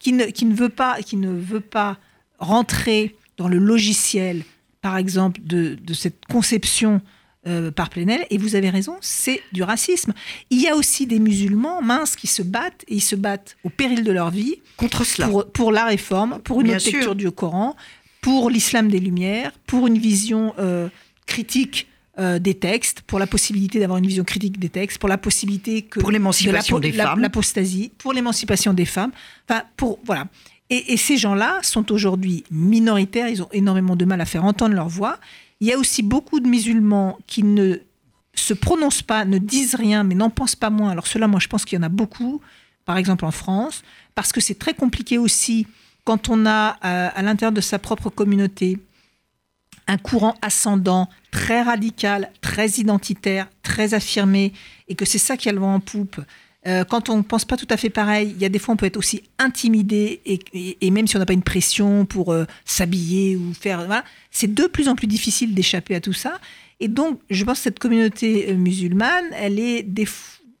qui, 0.00 0.12
ne, 0.12 0.24
qui, 0.26 0.44
ne 0.44 0.54
veut 0.54 0.68
pas, 0.68 1.00
qui 1.00 1.16
ne 1.16 1.30
veut 1.30 1.60
pas 1.60 1.96
rentrer 2.40 3.14
dans 3.36 3.46
le 3.46 3.58
logiciel, 3.58 4.42
par 4.80 4.96
exemple, 4.96 5.40
de, 5.44 5.76
de 5.80 5.94
cette 5.94 6.26
conception 6.26 7.00
euh, 7.48 7.70
par 7.70 7.88
Plenel. 7.90 8.26
Et 8.30 8.38
vous 8.38 8.54
avez 8.54 8.70
raison, 8.70 8.96
c'est 9.00 9.42
du 9.52 9.62
racisme. 9.62 10.12
Il 10.50 10.60
y 10.60 10.68
a 10.68 10.76
aussi 10.76 11.06
des 11.06 11.18
musulmans 11.18 11.82
minces 11.82 12.14
qui 12.16 12.26
se 12.26 12.42
battent, 12.42 12.84
et 12.88 12.96
ils 12.96 13.00
se 13.00 13.16
battent 13.16 13.56
au 13.64 13.70
péril 13.70 14.04
de 14.04 14.12
leur 14.12 14.30
vie. 14.30 14.56
Contre 14.76 15.04
cela. 15.04 15.28
Pour, 15.52 15.72
la 15.72 15.84
réforme, 15.84 16.40
pour 16.42 16.60
une 16.60 16.74
autre 16.74 16.84
lecture 16.84 17.14
du 17.14 17.30
Coran, 17.30 17.76
pour 18.20 18.50
l'islam 18.50 18.88
des 18.88 19.00
Lumières, 19.00 19.52
pour 19.66 19.86
une 19.86 19.98
vision 19.98 20.54
euh, 20.58 20.88
critique 21.26 21.86
euh, 22.18 22.38
des 22.38 22.54
textes, 22.54 23.02
pour 23.02 23.18
la 23.18 23.26
possibilité 23.26 23.78
d'avoir 23.78 23.98
une 23.98 24.06
vision 24.06 24.24
critique 24.24 24.58
des 24.58 24.68
textes, 24.68 24.98
pour 24.98 25.08
la 25.08 25.18
possibilité 25.18 25.82
que 25.82 26.00
pour 26.00 26.10
l'émancipation 26.10 26.80
des 26.80 26.92
femmes, 26.92 27.20
l'apostasie, 27.20 27.92
pour 27.96 28.12
l'émancipation 28.12 28.74
des 28.74 28.84
femmes. 28.84 29.12
Enfin, 29.48 29.62
pour 29.76 30.00
voilà. 30.04 30.26
Et, 30.68 30.92
et 30.92 30.96
ces 30.96 31.16
gens-là 31.16 31.60
sont 31.62 31.92
aujourd'hui 31.92 32.44
minoritaires. 32.50 33.28
Ils 33.28 33.42
ont 33.42 33.48
énormément 33.52 33.96
de 33.96 34.04
mal 34.04 34.20
à 34.20 34.26
faire 34.26 34.44
entendre 34.44 34.74
leur 34.74 34.88
voix. 34.88 35.18
Il 35.60 35.66
y 35.66 35.72
a 35.72 35.78
aussi 35.78 36.02
beaucoup 36.02 36.40
de 36.40 36.48
musulmans 36.48 37.18
qui 37.26 37.42
ne 37.42 37.78
se 38.34 38.54
prononcent 38.54 39.02
pas, 39.02 39.24
ne 39.24 39.38
disent 39.38 39.74
rien, 39.74 40.04
mais 40.04 40.14
n'en 40.14 40.30
pensent 40.30 40.56
pas 40.56 40.70
moins. 40.70 40.90
Alors 40.90 41.06
cela, 41.06 41.26
moi, 41.26 41.40
je 41.40 41.48
pense 41.48 41.64
qu'il 41.64 41.76
y 41.76 41.80
en 41.80 41.84
a 41.84 41.88
beaucoup, 41.88 42.40
par 42.84 42.96
exemple 42.96 43.24
en 43.24 43.30
France, 43.30 43.82
parce 44.14 44.32
que 44.32 44.40
c'est 44.40 44.58
très 44.58 44.74
compliqué 44.74 45.18
aussi 45.18 45.66
quand 46.04 46.28
on 46.28 46.46
a 46.46 46.78
euh, 46.84 47.10
à 47.14 47.22
l'intérieur 47.22 47.52
de 47.52 47.60
sa 47.60 47.78
propre 47.78 48.08
communauté 48.08 48.78
un 49.88 49.96
courant 49.96 50.34
ascendant 50.42 51.08
très 51.30 51.62
radical, 51.62 52.30
très 52.40 52.68
identitaire, 52.72 53.48
très 53.62 53.94
affirmé, 53.94 54.52
et 54.86 54.94
que 54.94 55.04
c'est 55.04 55.18
ça 55.18 55.36
qui 55.36 55.48
a 55.48 55.52
le 55.52 55.58
vent 55.58 55.74
en 55.74 55.80
poupe. 55.80 56.20
Euh, 56.66 56.84
quand 56.84 57.08
on 57.08 57.18
ne 57.18 57.22
pense 57.22 57.44
pas 57.44 57.56
tout 57.56 57.68
à 57.70 57.76
fait 57.76 57.90
pareil, 57.90 58.32
il 58.34 58.42
y 58.42 58.44
a 58.44 58.48
des 58.48 58.58
fois 58.58 58.74
on 58.74 58.76
peut 58.76 58.86
être 58.86 58.96
aussi 58.96 59.22
intimidé 59.38 60.20
et, 60.24 60.90
même 60.90 61.06
si 61.06 61.16
on 61.16 61.20
n'a 61.20 61.26
pas 61.26 61.32
une 61.32 61.42
pression 61.42 62.04
pour 62.04 62.32
euh, 62.32 62.44
s'habiller 62.64 63.36
ou 63.36 63.54
faire, 63.54 63.86
voilà, 63.86 64.04
c'est 64.30 64.52
de 64.52 64.64
plus 64.64 64.88
en 64.88 64.96
plus 64.96 65.06
difficile 65.06 65.54
d'échapper 65.54 65.94
à 65.94 66.00
tout 66.00 66.12
ça. 66.12 66.40
Et 66.80 66.88
donc, 66.88 67.20
je 67.30 67.44
pense 67.44 67.58
que 67.58 67.64
cette 67.64 67.78
communauté 67.78 68.50
euh, 68.50 68.54
musulmane, 68.54 69.26
elle 69.36 69.58
est, 69.60 69.86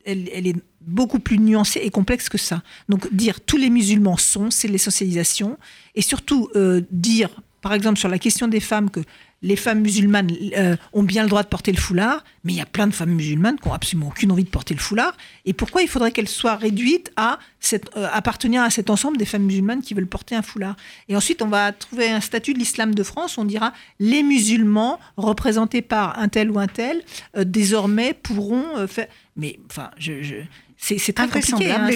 elle, 0.04 0.28
elle, 0.32 0.46
est 0.46 0.56
beaucoup 0.80 1.18
plus 1.18 1.38
nuancée 1.38 1.80
et 1.82 1.90
complexe 1.90 2.28
que 2.28 2.38
ça. 2.38 2.62
Donc, 2.88 3.12
dire 3.12 3.40
tous 3.40 3.56
les 3.56 3.70
musulmans 3.70 4.16
sont, 4.16 4.50
c'est 4.50 4.68
l'essentialisation. 4.68 5.58
Et 5.94 6.02
surtout, 6.02 6.48
dire, 6.90 7.40
par 7.60 7.72
exemple, 7.74 7.98
sur 7.98 8.08
la 8.08 8.18
question 8.18 8.48
des 8.48 8.60
femmes, 8.60 8.88
que 8.90 9.00
les 9.42 9.56
femmes 9.56 9.80
musulmanes 9.80 10.30
euh, 10.56 10.76
ont 10.92 11.04
bien 11.04 11.22
le 11.22 11.28
droit 11.28 11.42
de 11.42 11.48
porter 11.48 11.70
le 11.70 11.78
foulard, 11.78 12.24
mais 12.42 12.52
il 12.54 12.56
y 12.56 12.60
a 12.60 12.66
plein 12.66 12.88
de 12.88 12.94
femmes 12.94 13.12
musulmanes 13.12 13.58
qui 13.58 13.68
n'ont 13.68 13.74
absolument 13.74 14.08
aucune 14.08 14.32
envie 14.32 14.44
de 14.44 14.48
porter 14.48 14.74
le 14.74 14.80
foulard. 14.80 15.16
Et 15.44 15.52
pourquoi 15.52 15.82
il 15.82 15.88
faudrait 15.88 16.10
qu'elles 16.10 16.28
soient 16.28 16.56
réduites 16.56 17.12
à 17.16 17.38
euh, 17.72 18.08
appartenir 18.12 18.62
à 18.62 18.70
cet 18.70 18.90
ensemble 18.90 19.16
des 19.16 19.24
femmes 19.24 19.44
musulmanes 19.44 19.80
qui 19.80 19.94
veulent 19.94 20.08
porter 20.08 20.34
un 20.34 20.42
foulard? 20.42 20.76
Et 21.08 21.14
ensuite, 21.14 21.40
on 21.40 21.48
va 21.48 21.70
trouver 21.72 22.10
un 22.10 22.20
statut 22.20 22.52
de 22.52 22.58
l'islam 22.58 22.94
de 22.94 23.02
France, 23.04 23.38
on 23.38 23.44
dira 23.44 23.72
les 24.00 24.24
musulmans 24.24 24.98
représentés 25.16 25.82
par 25.82 26.18
un 26.18 26.28
tel 26.28 26.50
ou 26.50 26.58
un 26.58 26.66
tel, 26.66 27.02
euh, 27.36 27.44
désormais 27.44 28.14
pourront 28.14 28.86
faire... 28.88 29.06
Mais 29.36 29.60
enfin, 29.70 29.90
je, 29.98 30.42
c'est 30.76 31.12
très 31.12 31.28
compliqué. 31.28 31.70
Hein, 31.70 31.88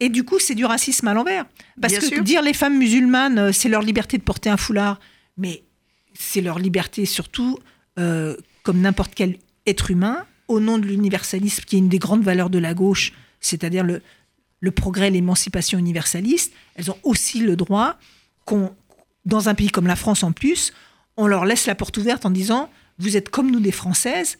et 0.00 0.08
du 0.08 0.24
coup, 0.24 0.38
c'est 0.38 0.54
du 0.54 0.64
racisme 0.64 1.06
à 1.08 1.12
l'envers. 1.12 1.44
Parce 1.82 1.98
que 1.98 2.20
dire 2.20 2.40
les 2.40 2.54
femmes 2.54 2.78
musulmanes, 2.78 3.52
c'est 3.52 3.68
leur 3.68 3.82
liberté 3.82 4.16
de 4.16 4.22
porter 4.22 4.48
un 4.48 4.56
foulard, 4.56 5.00
mais 5.36 5.64
c'est 6.20 6.42
leur 6.42 6.58
liberté 6.58 7.06
surtout, 7.06 7.58
euh, 7.98 8.36
comme 8.62 8.80
n'importe 8.80 9.14
quel 9.14 9.38
être 9.66 9.90
humain, 9.90 10.26
au 10.48 10.60
nom 10.60 10.78
de 10.78 10.86
l'universalisme 10.86 11.64
qui 11.64 11.76
est 11.76 11.78
une 11.78 11.88
des 11.88 11.98
grandes 11.98 12.22
valeurs 12.22 12.50
de 12.50 12.58
la 12.58 12.74
gauche, 12.74 13.12
c'est-à-dire 13.40 13.84
le, 13.84 14.70
progrès, 14.70 15.10
l'émancipation 15.10 15.78
universaliste, 15.78 16.52
elles 16.74 16.90
ont 16.90 16.98
aussi 17.04 17.40
le 17.40 17.56
droit 17.56 17.98
dans 19.24 19.48
un 19.48 19.54
pays 19.54 19.70
comme 19.70 19.86
la 19.86 19.96
France 19.96 20.22
en 20.22 20.32
plus, 20.32 20.72
on 21.16 21.26
leur 21.26 21.44
laisse 21.44 21.66
la 21.66 21.74
porte 21.74 21.96
ouverte 21.96 22.26
en 22.26 22.30
disant, 22.30 22.68
vous 22.98 23.16
êtes 23.16 23.30
comme 23.30 23.50
nous 23.50 23.60
des 23.60 23.72
Françaises, 23.72 24.38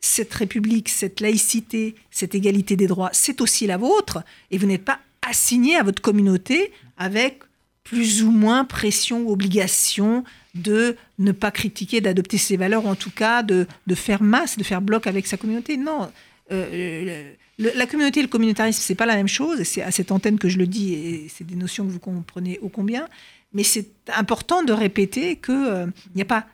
cette 0.00 0.32
République, 0.32 0.88
cette 0.88 1.20
laïcité, 1.20 1.96
cette 2.10 2.34
égalité 2.34 2.76
des 2.76 2.86
droits, 2.86 3.10
c'est 3.12 3.40
aussi 3.40 3.66
la 3.66 3.76
vôtre, 3.76 4.22
et 4.50 4.58
vous 4.58 4.66
n'êtes 4.66 4.84
pas 4.84 5.00
assigné 5.28 5.76
à 5.76 5.82
votre 5.82 6.00
communauté 6.00 6.72
avec 6.96 7.42
plus 7.88 8.22
ou 8.22 8.30
moins 8.30 8.66
pression 8.66 9.28
obligation 9.28 10.22
de 10.54 10.94
ne 11.18 11.32
pas 11.32 11.50
critiquer, 11.50 12.02
d'adopter 12.02 12.36
ses 12.36 12.58
valeurs, 12.58 12.86
en 12.86 12.94
tout 12.94 13.10
cas 13.10 13.42
de, 13.42 13.66
faire 13.94 14.22
masse, 14.22 14.58
de 14.58 14.62
faire 14.62 14.82
bloc 14.82 15.06
avec 15.06 15.26
sa 15.26 15.38
communauté. 15.38 15.78
Non. 15.78 16.10
Euh, 16.52 17.32
la 17.58 17.86
communauté 17.86 18.20
et 18.20 18.22
le 18.22 18.28
communautarisme, 18.28 18.80
c'est 18.82 18.94
pas 18.94 19.06
la 19.06 19.16
même 19.16 19.28
chose, 19.28 19.62
c'est 19.62 19.82
à 19.82 19.90
cette 19.90 20.12
antenne 20.12 20.38
que 20.38 20.50
je 20.50 20.58
le 20.58 20.66
dis, 20.66 20.92
et 20.92 21.28
c'est 21.28 21.44
des 21.44 21.56
notions 21.56 21.86
que 21.86 21.90
vous 21.90 21.98
comprenez 21.98 22.58
ô 22.60 22.68
combien, 22.68 23.08
mais 23.54 23.62
c'est 23.62 23.88
important 24.14 24.62
de 24.62 24.72
répéter 24.72 25.36
qu'il 25.36 25.54
euh, 25.54 25.86
n'y 26.14 26.22
a 26.22 26.26
pas 26.26 26.46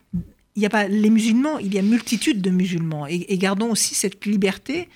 il 0.57 0.65
a 0.65 0.71
pas 0.71 0.87
les 0.87 1.11
musulmans, 1.11 1.59
il 1.59 1.75
y 1.75 1.79
a 1.79 1.83
multitude 1.83 2.41
de 2.41 2.51
musulmans. 2.51 3.09
Et, 3.09 3.37
gardons 3.39 3.73
aussi 3.73 3.97
cette 3.97 4.25
liberté 4.25 4.89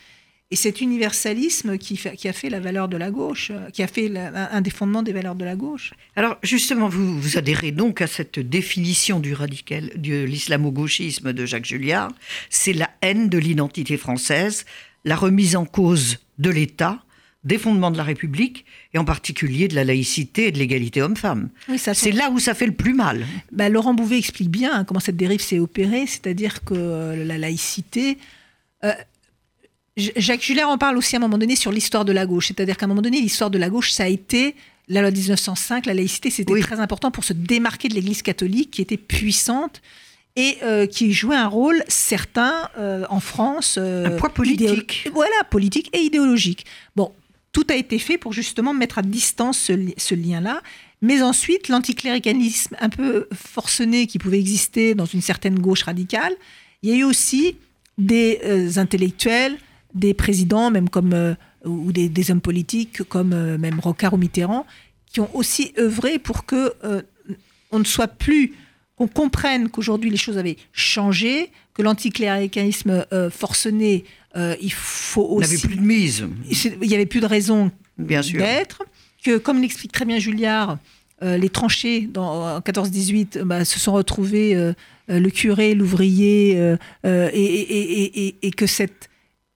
et 0.51 0.57
cet 0.57 0.81
universalisme 0.81 1.77
qui, 1.77 1.99
qui, 2.17 2.29
a 2.29 2.33
fait 2.33 2.49
la 2.49 2.61
valeur 2.61 2.89
de 2.89 2.97
la 2.97 3.11
gauche, 3.11 3.51
euh, 3.51 3.69
qui 3.71 3.83
a 3.83 3.87
fait 3.87 4.11
un 4.17 4.61
des 4.63 4.71
fondements 4.71 5.03
des 5.03 5.13
valeurs 5.13 5.35
de 5.35 5.45
la 5.45 5.57
gauche. 5.57 5.93
Alors 6.17 6.39
justement, 6.43 6.89
vous, 6.89 7.21
vous 7.21 7.37
adhérez 7.37 7.71
donc 7.71 8.01
à 8.01 8.07
cette 8.07 8.39
définition 8.39 9.21
du 9.21 9.35
radical, 9.35 9.91
de 9.97 10.25
l'islamo-gauchisme 10.25 11.33
de 11.35 11.45
Jacques 11.45 11.67
Julliard. 11.67 12.11
C'est 12.49 12.73
la 12.73 12.91
haine 13.03 13.29
de 13.29 13.37
l'identité 13.37 13.99
française, 13.99 14.65
la 15.05 15.17
remise 15.17 15.55
en 15.55 15.67
cause 15.67 16.19
de 16.39 16.49
l'État, 16.49 17.03
des 17.45 17.59
fondements 17.59 17.91
de 17.91 17.99
la 17.99 18.05
République, 18.05 18.65
et 18.95 18.99
en 18.99 19.05
particulier 19.05 19.69
de 19.69 19.75
la 19.75 19.85
laïcité 19.85 20.49
et 20.49 20.53
de 20.53 20.59
l'égalité 20.59 21.03
homme-femme. 21.03 21.51
c'est 21.77 22.13
là 22.13 22.31
où 22.31 22.39
ça 22.39 22.55
fait 22.55 22.67
le 22.67 22.73
plus 22.73 22.95
mal. 22.95 23.27
Bah, 23.53 23.69
Laurent 23.69 23.95
Bouvet 23.95 24.19
explique 24.19 24.51
bien 24.51 24.75
hein, 24.75 24.85
comment 24.85 25.01
cette 25.01 25.17
dérive 25.17 25.41
s'est 25.41 25.59
opérée, 25.59 26.07
c'est-à-dire 26.07 26.65
que 26.65 26.75
euh, 26.75 27.25
la 27.25 27.37
laïcité... 27.37 28.17
Euh, 28.85 28.93
Jacques 29.99 30.43
Julliard 30.43 30.71
en 30.71 30.79
parle 30.79 30.97
aussi 30.97 31.17
à 31.17 31.19
un 31.19 31.21
moment 31.21 31.39
donné 31.39 31.57
sur 31.57 31.73
l'histoire 31.73 32.05
de 32.05 32.13
la 32.13 32.25
gauche. 32.25 32.49
C'est-à-dire 32.49 32.77
qu'à 32.77 32.87
un 32.87 32.89
moment 32.89 33.03
donné, 33.03 33.21
l'histoire 33.21 33.51
de 33.51 33.59
la 33.59 33.69
gauche, 33.69 33.91
ça 33.91 34.05
a 34.05 34.09
été 34.09 34.55
la 34.89 35.03
loi 35.03 35.11
1905, 35.11 35.87
la 35.87 35.95
laïcité, 35.95 36.31
c'était 36.31 36.59
très 36.61 36.81
important 36.81 37.11
pour 37.11 37.25
se 37.25 37.33
démarquer 37.33 37.89
de 37.89 37.95
l'Église 37.95 38.23
catholique 38.23 38.71
qui 38.71 38.81
était 38.81 38.97
puissante 38.97 39.83
et 40.37 40.57
euh, 40.63 40.87
qui 40.87 41.13
jouait 41.13 41.37
un 41.37 41.49
rôle 41.49 41.83
certain 41.89 42.69
euh, 42.79 43.05
en 43.11 43.21
France. 43.21 43.77
Euh, 43.79 44.07
un 44.07 44.11
poids 44.17 44.31
politique. 44.31 45.09
Voilà, 45.13 45.45
politique 45.51 45.91
et 45.95 46.01
idéologique. 46.01 46.65
Bon, 46.97 47.13
tout 47.53 47.67
a 47.69 47.75
été 47.75 47.99
fait 47.99 48.19
pour 48.19 48.33
justement 48.33 48.73
mettre 48.73 48.99
à 48.99 49.03
distance 49.03 49.59
ce, 49.59 49.73
ce 49.97 50.15
lien-là. 50.15 50.63
Mais 51.03 51.23
ensuite, 51.23 51.69
l'anticléricalisme 51.69 52.77
un 52.81 52.89
peu 52.89 53.29
forcené 53.35 54.07
qui 54.07 54.19
pouvait 54.19 54.39
exister 54.39 54.95
dans 54.95 55.07
une 55.07 55.23
certaine 55.23 55.59
gauche 55.59 55.83
radicale, 55.83 56.35
il 56.83 56.91
y 56.91 56.93
a 56.93 56.97
eu 56.97 57.05
aussi 57.05 57.57
des 57.99 58.79
intellectuels, 58.79 59.59
des 59.95 60.15
présidents, 60.15 60.71
même 60.71 60.89
comme 60.89 61.13
euh, 61.13 61.35
ou 61.65 61.93
des, 61.93 62.31
hommes 62.31 62.41
politiques 62.41 63.03
comme 63.05 63.33
euh, 63.33 63.59
même 63.59 63.81
Rocard 63.81 64.15
ou 64.15 64.17
Mitterrand, 64.17 64.67
qui 65.07 65.21
ont 65.21 65.35
aussi 65.35 65.73
œuvré 65.79 66.19
pour 66.19 66.45
que 66.45 66.75
euh, 66.85 67.03
on 67.71 67.79
ne 67.79 67.85
soit 67.85 68.09
plus, 68.09 68.55
qu'on 68.97 69.09
comprenne 69.09 69.69
qu'aujourd'hui 69.69 70.11
les 70.11 70.17
choses 70.17 70.39
avaient 70.39 70.57
changé, 70.73 71.51
que 71.75 71.83
l'anticléricalisme 71.83 73.07
forcené, 73.31 74.05
il 74.35 74.73
faut 74.73 75.23
aussi. 75.23 75.55
Il 75.55 75.55
n'y 75.55 75.57
avait 75.57 75.69
plus 75.69 75.77
de 75.77 75.87
mise. 75.87 76.27
Il 76.83 76.89
n'y 76.89 76.95
avait 76.95 77.07
plus 77.07 77.21
de 77.21 77.27
raison 77.27 77.71
d'être. 77.99 78.83
Que, 79.25 79.39
comme 79.39 79.61
l'explique 79.61 79.93
très 79.93 80.05
bien 80.05 80.19
Julliard, 80.19 80.79
les 81.23 81.49
tranchées 81.49 82.09
dans, 82.13 82.57
en 82.57 82.61
14-18 82.61 83.43
bah, 83.43 83.65
se 83.65 83.79
sont 83.79 83.93
retrouvés 83.93 84.73
le 85.07 85.31
curé, 85.31 85.75
l'ouvrier, 85.75 86.77
et, 87.05 88.37
et, 88.43 88.51
que 88.51 88.67
cette 88.67 89.08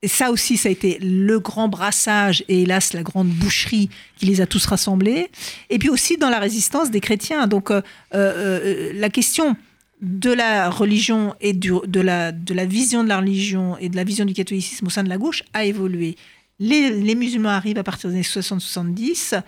et 0.02 0.08
ça 0.08 0.32
aussi, 0.32 0.56
ça 0.56 0.68
a 0.68 0.72
été 0.72 0.98
le 1.00 1.38
grand 1.38 1.68
brassage 1.68 2.44
et 2.48 2.62
hélas 2.62 2.92
la 2.92 3.04
grande 3.04 3.28
boucherie 3.28 3.88
qui 4.16 4.26
les 4.26 4.40
a 4.40 4.46
tous 4.46 4.66
rassemblés. 4.66 5.30
Et 5.70 5.78
puis 5.78 5.88
aussi 5.88 6.16
dans 6.16 6.28
la 6.28 6.40
résistance 6.40 6.90
des 6.90 7.00
chrétiens. 7.00 7.46
Donc 7.46 7.70
euh, 7.70 7.82
euh, 8.14 8.32
euh, 8.64 8.92
la 8.94 9.08
question 9.10 9.56
de 10.00 10.32
la 10.32 10.70
religion 10.70 11.36
et 11.40 11.52
de, 11.52 12.00
la, 12.00 12.32
de 12.32 12.52
la 12.52 12.66
vision 12.66 13.04
de 13.04 13.08
la 13.08 13.18
religion 13.18 13.78
et 13.78 13.88
de 13.88 13.94
la 13.94 14.02
vision 14.02 14.24
du 14.24 14.34
catholicisme 14.34 14.88
au 14.88 14.90
sein 14.90 15.04
de 15.04 15.08
la 15.08 15.18
gauche 15.18 15.44
a 15.54 15.64
évolué. 15.64 16.16
Les, 16.58 17.14
musulmans 17.14 17.50
arrivent 17.50 17.78
à 17.78 17.84
partir 17.84 18.10
des 18.10 18.16
années 18.16 18.24
60-70 18.24 19.40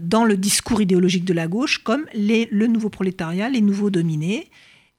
dans 0.00 0.24
le 0.24 0.36
discours 0.36 0.80
idéologique 0.80 1.24
de 1.24 1.34
la 1.34 1.46
gauche 1.46 1.78
comme 1.78 2.04
les, 2.14 2.48
le 2.50 2.66
nouveau 2.66 2.88
prolétariat, 2.88 3.48
les 3.48 3.60
nouveaux 3.60 3.90
dominés. 3.90 4.50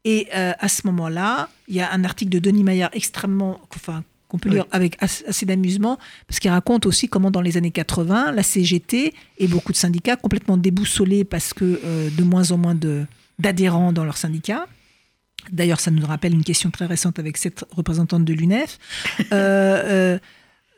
Et 0.05 0.31
à 0.31 0.67
ce 0.69 0.87
moment-là, 0.87 1.49
il 1.67 1.75
y 1.75 1.81
a 1.81 1.91
un 1.91 2.05
article 2.05 2.31
de 2.31 2.39
Denis 2.39 2.63
Maillard 2.63 2.91
extrêmement, 2.93 3.59
enfin, 3.75 4.03
qu'on 4.31 4.37
peut 4.37 4.49
lire 4.49 4.65
avec 4.71 4.97
assez 5.01 5.45
d'amusement, 5.45 5.99
parce 6.25 6.39
qu'il 6.39 6.49
raconte 6.49 6.85
aussi 6.85 7.09
comment 7.09 7.31
dans 7.31 7.41
les 7.41 7.57
années 7.57 7.71
80, 7.71 8.31
la 8.31 8.43
CGT 8.43 9.13
et 9.39 9.47
beaucoup 9.47 9.73
de 9.73 9.77
syndicats 9.77 10.15
complètement 10.15 10.55
déboussolés 10.55 11.25
parce 11.25 11.53
que 11.53 11.81
euh, 11.83 12.09
de 12.09 12.23
moins 12.23 12.51
en 12.51 12.57
moins 12.57 12.77
d'adhérents 13.39 13.91
dans 13.91 14.05
leurs 14.05 14.15
syndicats. 14.15 14.67
D'ailleurs, 15.51 15.81
ça 15.81 15.91
nous 15.91 16.05
rappelle 16.05 16.33
une 16.33 16.45
question 16.45 16.71
très 16.71 16.85
récente 16.85 17.19
avec 17.19 17.35
cette 17.35 17.65
représentante 17.71 18.23
de 18.23 18.33
l'UNEF. 18.33 18.79
Euh, 19.33 20.17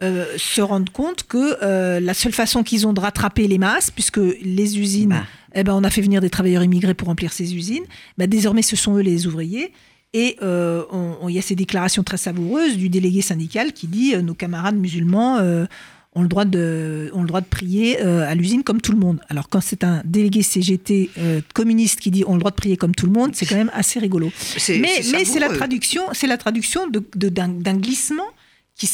euh, 0.01 0.25
se 0.37 0.59
rendent 0.61 0.89
compte 0.89 1.23
que 1.23 1.99
la 1.99 2.13
seule 2.13 2.33
façon 2.33 2.63
qu'ils 2.63 2.85
ont 2.87 2.93
de 2.93 2.99
rattraper 2.99 3.47
les 3.47 3.57
masses, 3.57 3.89
puisque 3.89 4.17
les 4.17 4.79
usines, 4.79 5.09
bah. 5.09 5.23
eh 5.55 5.63
ben, 5.63 5.73
on 5.73 5.83
a 5.83 5.89
fait 5.89 6.01
venir 6.01 6.19
des 6.19 6.29
travailleurs 6.29 6.63
immigrés 6.63 6.93
pour 6.93 7.07
remplir 7.07 7.31
ces 7.31 7.55
usines, 7.55 7.85
bah, 8.17 8.27
désormais 8.27 8.63
ce 8.63 8.75
sont 8.75 8.97
eux 8.97 9.01
les 9.01 9.27
ouvriers. 9.27 9.71
Et 10.13 10.37
euh, 10.43 10.83
il 11.27 11.33
y 11.33 11.39
a 11.39 11.41
ces 11.41 11.55
déclarations 11.55 12.03
très 12.03 12.17
savoureuses 12.17 12.77
du 12.77 12.89
délégué 12.89 13.21
syndical 13.21 13.73
qui 13.73 13.87
dit 13.87 14.13
euh, 14.13 14.21
nos 14.21 14.35
camarades 14.35 14.75
musulmans 14.75 15.37
euh, 15.37 15.65
ont, 16.13 16.21
le 16.21 16.27
droit 16.27 16.45
de, 16.45 17.09
ont 17.13 17.21
le 17.21 17.27
droit 17.27 17.41
de 17.41 17.47
prier 17.47 17.99
à 17.99 18.35
l'usine 18.35 18.63
comme 18.63 18.79
tout 18.79 18.91
le 18.91 18.99
monde. 18.99 19.19
Alors 19.29 19.49
quand 19.49 19.61
c'est 19.61 19.83
un 19.83 20.03
délégué 20.05 20.43
CGT 20.43 21.09
communiste 21.55 21.99
qui 21.99 22.11
dit 22.11 22.23
ont 22.27 22.33
le 22.33 22.39
droit 22.39 22.51
de 22.51 22.55
prier 22.55 22.77
comme 22.77 22.93
tout 22.93 23.07
le 23.07 23.11
monde, 23.11 23.31
c'est 23.33 23.47
quand 23.47 23.55
même 23.55 23.71
assez 23.73 23.99
rigolo. 23.99 24.31
Mais, 24.69 25.01
c'est 25.01 25.39
la 25.39 25.49
traduction, 25.49 26.03
c'est 26.13 26.27
la 26.27 26.37
traduction 26.37 26.87
d'un 27.15 27.77
glissement 27.77 28.27
qui, 28.75 28.87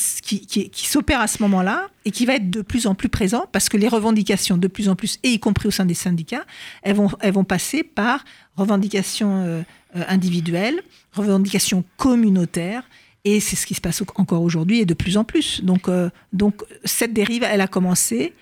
qui, 0.46 0.70
qui, 0.70 0.88
s'opère 0.88 1.22
à 1.22 1.28
ce 1.28 1.42
moment-là 1.44 1.88
et 2.06 2.12
qui 2.12 2.26
va 2.26 2.36
être 2.36 2.50
de 2.50 2.62
plus 2.62 2.86
en 2.86 2.96
plus 2.96 3.10
présent 3.10 3.46
parce 3.52 3.70
que 3.70 3.78
les 3.78 3.88
revendications, 3.88 4.58
de 4.58 4.68
plus 4.68 4.90
en 4.90 4.96
plus, 4.96 5.20
et 5.24 5.30
y 5.30 5.40
compris 5.40 5.68
au 5.70 5.72
sein 5.72 5.86
des 5.86 5.94
syndicats, 5.94 6.46
elles 6.84 6.96
vont, 6.96 7.10
elles 7.22 7.34
vont 7.34 7.46
passer 7.46 7.84
par 7.84 8.26
revendications 8.58 9.64
euh, 9.96 10.03
individuelles, 10.08 10.84
revendications 11.13 11.84
communautaires. 11.98 12.84
Et 13.25 13.39
c'est 13.39 13.55
ce 13.55 13.65
qui 13.65 13.74
se 13.74 13.81
passe 13.81 14.03
encore 14.15 14.43
aujourd'hui 14.43 14.79
et 14.79 14.86
de 14.86 14.93
plus 14.93 15.17
en 15.17 15.24
plus. 15.24 15.63
Donc, 15.63 15.89
euh, 15.89 16.12
donc 16.31 16.63
cette 16.86 17.12
dérive, 17.12 17.43
elle 17.43 17.62
a 17.62 17.67
commencé, 17.67 18.34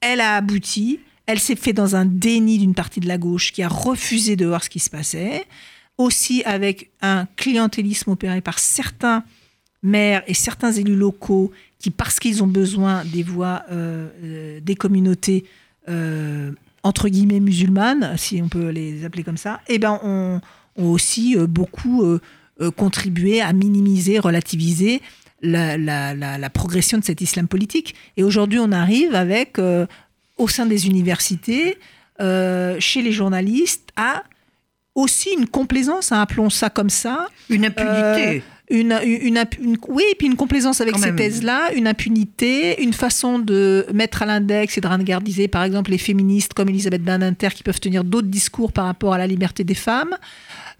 elle 0.00 0.20
a 0.20 0.34
abouti, 0.34 0.98
elle 1.26 1.38
s'est 1.38 1.54
faite 1.54 1.76
dans 1.76 1.94
un 1.94 2.04
déni 2.04 2.58
d'une 2.58 2.74
partie 2.74 2.98
de 2.98 3.06
la 3.06 3.18
gauche 3.18 3.52
qui 3.52 3.62
a 3.62 3.68
refusé 3.68 4.34
de 4.34 4.46
voir 4.46 4.64
ce 4.64 4.68
qui 4.68 4.80
se 4.80 4.90
passait, 4.90 5.44
aussi 5.96 6.42
avec 6.44 6.90
un 7.02 7.26
clientélisme 7.36 8.10
opéré 8.10 8.40
par 8.40 8.58
certains 8.58 9.22
maires 9.82 10.24
et 10.26 10.34
certains 10.34 10.72
élus 10.72 10.96
locaux 10.96 11.52
qui, 11.78 11.90
parce 11.90 12.18
qu'ils 12.18 12.42
ont 12.42 12.48
besoin 12.48 13.04
des 13.04 13.22
voix 13.22 13.64
des 14.20 14.74
communautés 14.74 15.44
entre 16.82 17.08
guillemets 17.08 17.40
musulmanes, 17.40 18.16
si 18.16 18.40
on 18.42 18.48
peut 18.48 18.68
les 18.68 19.04
appeler 19.04 19.24
comme 19.24 19.36
ça, 19.36 19.60
eh 19.68 19.78
ben, 19.78 20.40
ont, 20.76 20.90
aussi 20.90 21.36
beaucoup 21.36 22.04
contribué 22.76 23.40
à 23.40 23.52
minimiser, 23.52 24.18
relativiser 24.18 25.02
la, 25.42 26.50
progression 26.50 26.98
de 26.98 27.04
cet 27.04 27.20
islam 27.20 27.48
politique. 27.48 27.94
Et 28.16 28.22
aujourd'hui, 28.22 28.58
on 28.58 28.72
arrive 28.72 29.14
avec, 29.14 29.58
euh, 29.58 29.86
au 30.38 30.48
sein 30.48 30.66
des 30.66 30.86
universités, 30.86 31.78
euh, 32.20 32.76
chez 32.80 33.02
les 33.02 33.12
journalistes, 33.12 33.90
à 33.96 34.22
aussi 34.94 35.30
une 35.38 35.46
complaisance, 35.46 36.12
hein, 36.12 36.22
appelons 36.22 36.48
ça 36.48 36.70
comme 36.70 36.90
ça. 36.90 37.28
Une 37.50 37.66
impunité. 37.66 38.38
Euh, 38.38 38.40
une, 38.68 38.98
une, 39.04 39.76
oui, 39.88 40.02
et 40.10 40.14
puis 40.16 40.26
une 40.26 40.34
complaisance 40.34 40.80
avec 40.80 40.96
ces 40.98 41.14
thèses-là, 41.14 41.72
une 41.74 41.86
impunité, 41.86 42.82
une 42.82 42.92
façon 42.92 43.38
de 43.38 43.86
mettre 43.94 44.22
à 44.22 44.26
l'index 44.26 44.76
et 44.76 44.80
de 44.80 44.88
ringardiser, 44.88 45.46
par 45.46 45.62
exemple, 45.62 45.92
les 45.92 45.98
féministes 45.98 46.52
comme 46.52 46.68
Elisabeth 46.68 47.04
Badinter 47.04 47.50
qui 47.54 47.62
peuvent 47.62 47.78
tenir 47.78 48.02
d'autres 48.02 48.26
discours 48.26 48.72
par 48.72 48.86
rapport 48.86 49.14
à 49.14 49.18
la 49.18 49.28
liberté 49.28 49.62
des 49.62 49.74
femmes, 49.74 50.16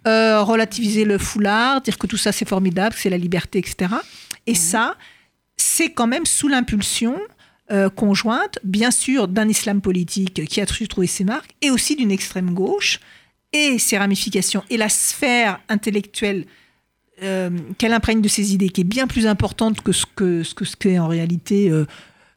relativiser 0.07 1.05
le 1.05 1.19
foulard, 1.19 1.81
dire 1.81 1.99
que 1.99 2.07
tout 2.07 2.17
ça 2.17 2.33
c'est 2.33 2.49
formidable, 2.49 2.95
que 2.95 3.01
c'est 3.01 3.11
la 3.11 3.19
liberté, 3.19 3.59
etc. 3.59 3.93
Et 4.47 4.55
ça, 4.55 4.97
c'est 5.57 5.91
quand 5.91 6.07
même 6.07 6.27
sous 6.27 6.49
l'impulsion 6.49 7.19
euh, 7.73 7.91
conjointe, 7.91 8.61
bien 8.63 8.93
sûr, 8.93 9.27
d'un 9.27 9.49
islam 9.49 9.81
politique 9.81 10.45
qui 10.45 10.61
a 10.61 10.67
trouvé 10.67 11.07
ses 11.09 11.25
marques, 11.25 11.51
et 11.63 11.71
aussi 11.71 11.97
d'une 11.97 12.13
extrême 12.13 12.55
gauche, 12.55 13.01
et 13.53 13.81
ses 13.81 13.99
ramifications, 13.99 14.63
et 14.71 14.77
la 14.77 14.89
sphère 14.89 15.61
intellectuelle 15.69 16.45
euh, 17.23 17.51
qu'elle 17.79 17.93
imprègne 17.93 18.21
de 18.21 18.29
ses 18.29 18.55
idées, 18.55 18.69
qui 18.69 18.83
est 18.83 18.85
bien 18.85 19.09
plus 19.09 19.27
importante 19.27 19.81
que 19.81 19.91
ce 19.91 20.05
que 20.07 20.45
ce 20.45 20.55
que 20.55 20.65
ce 20.65 20.77
qu'est 20.77 20.99
en 20.99 21.09
réalité 21.09 21.71
euh, 21.71 21.87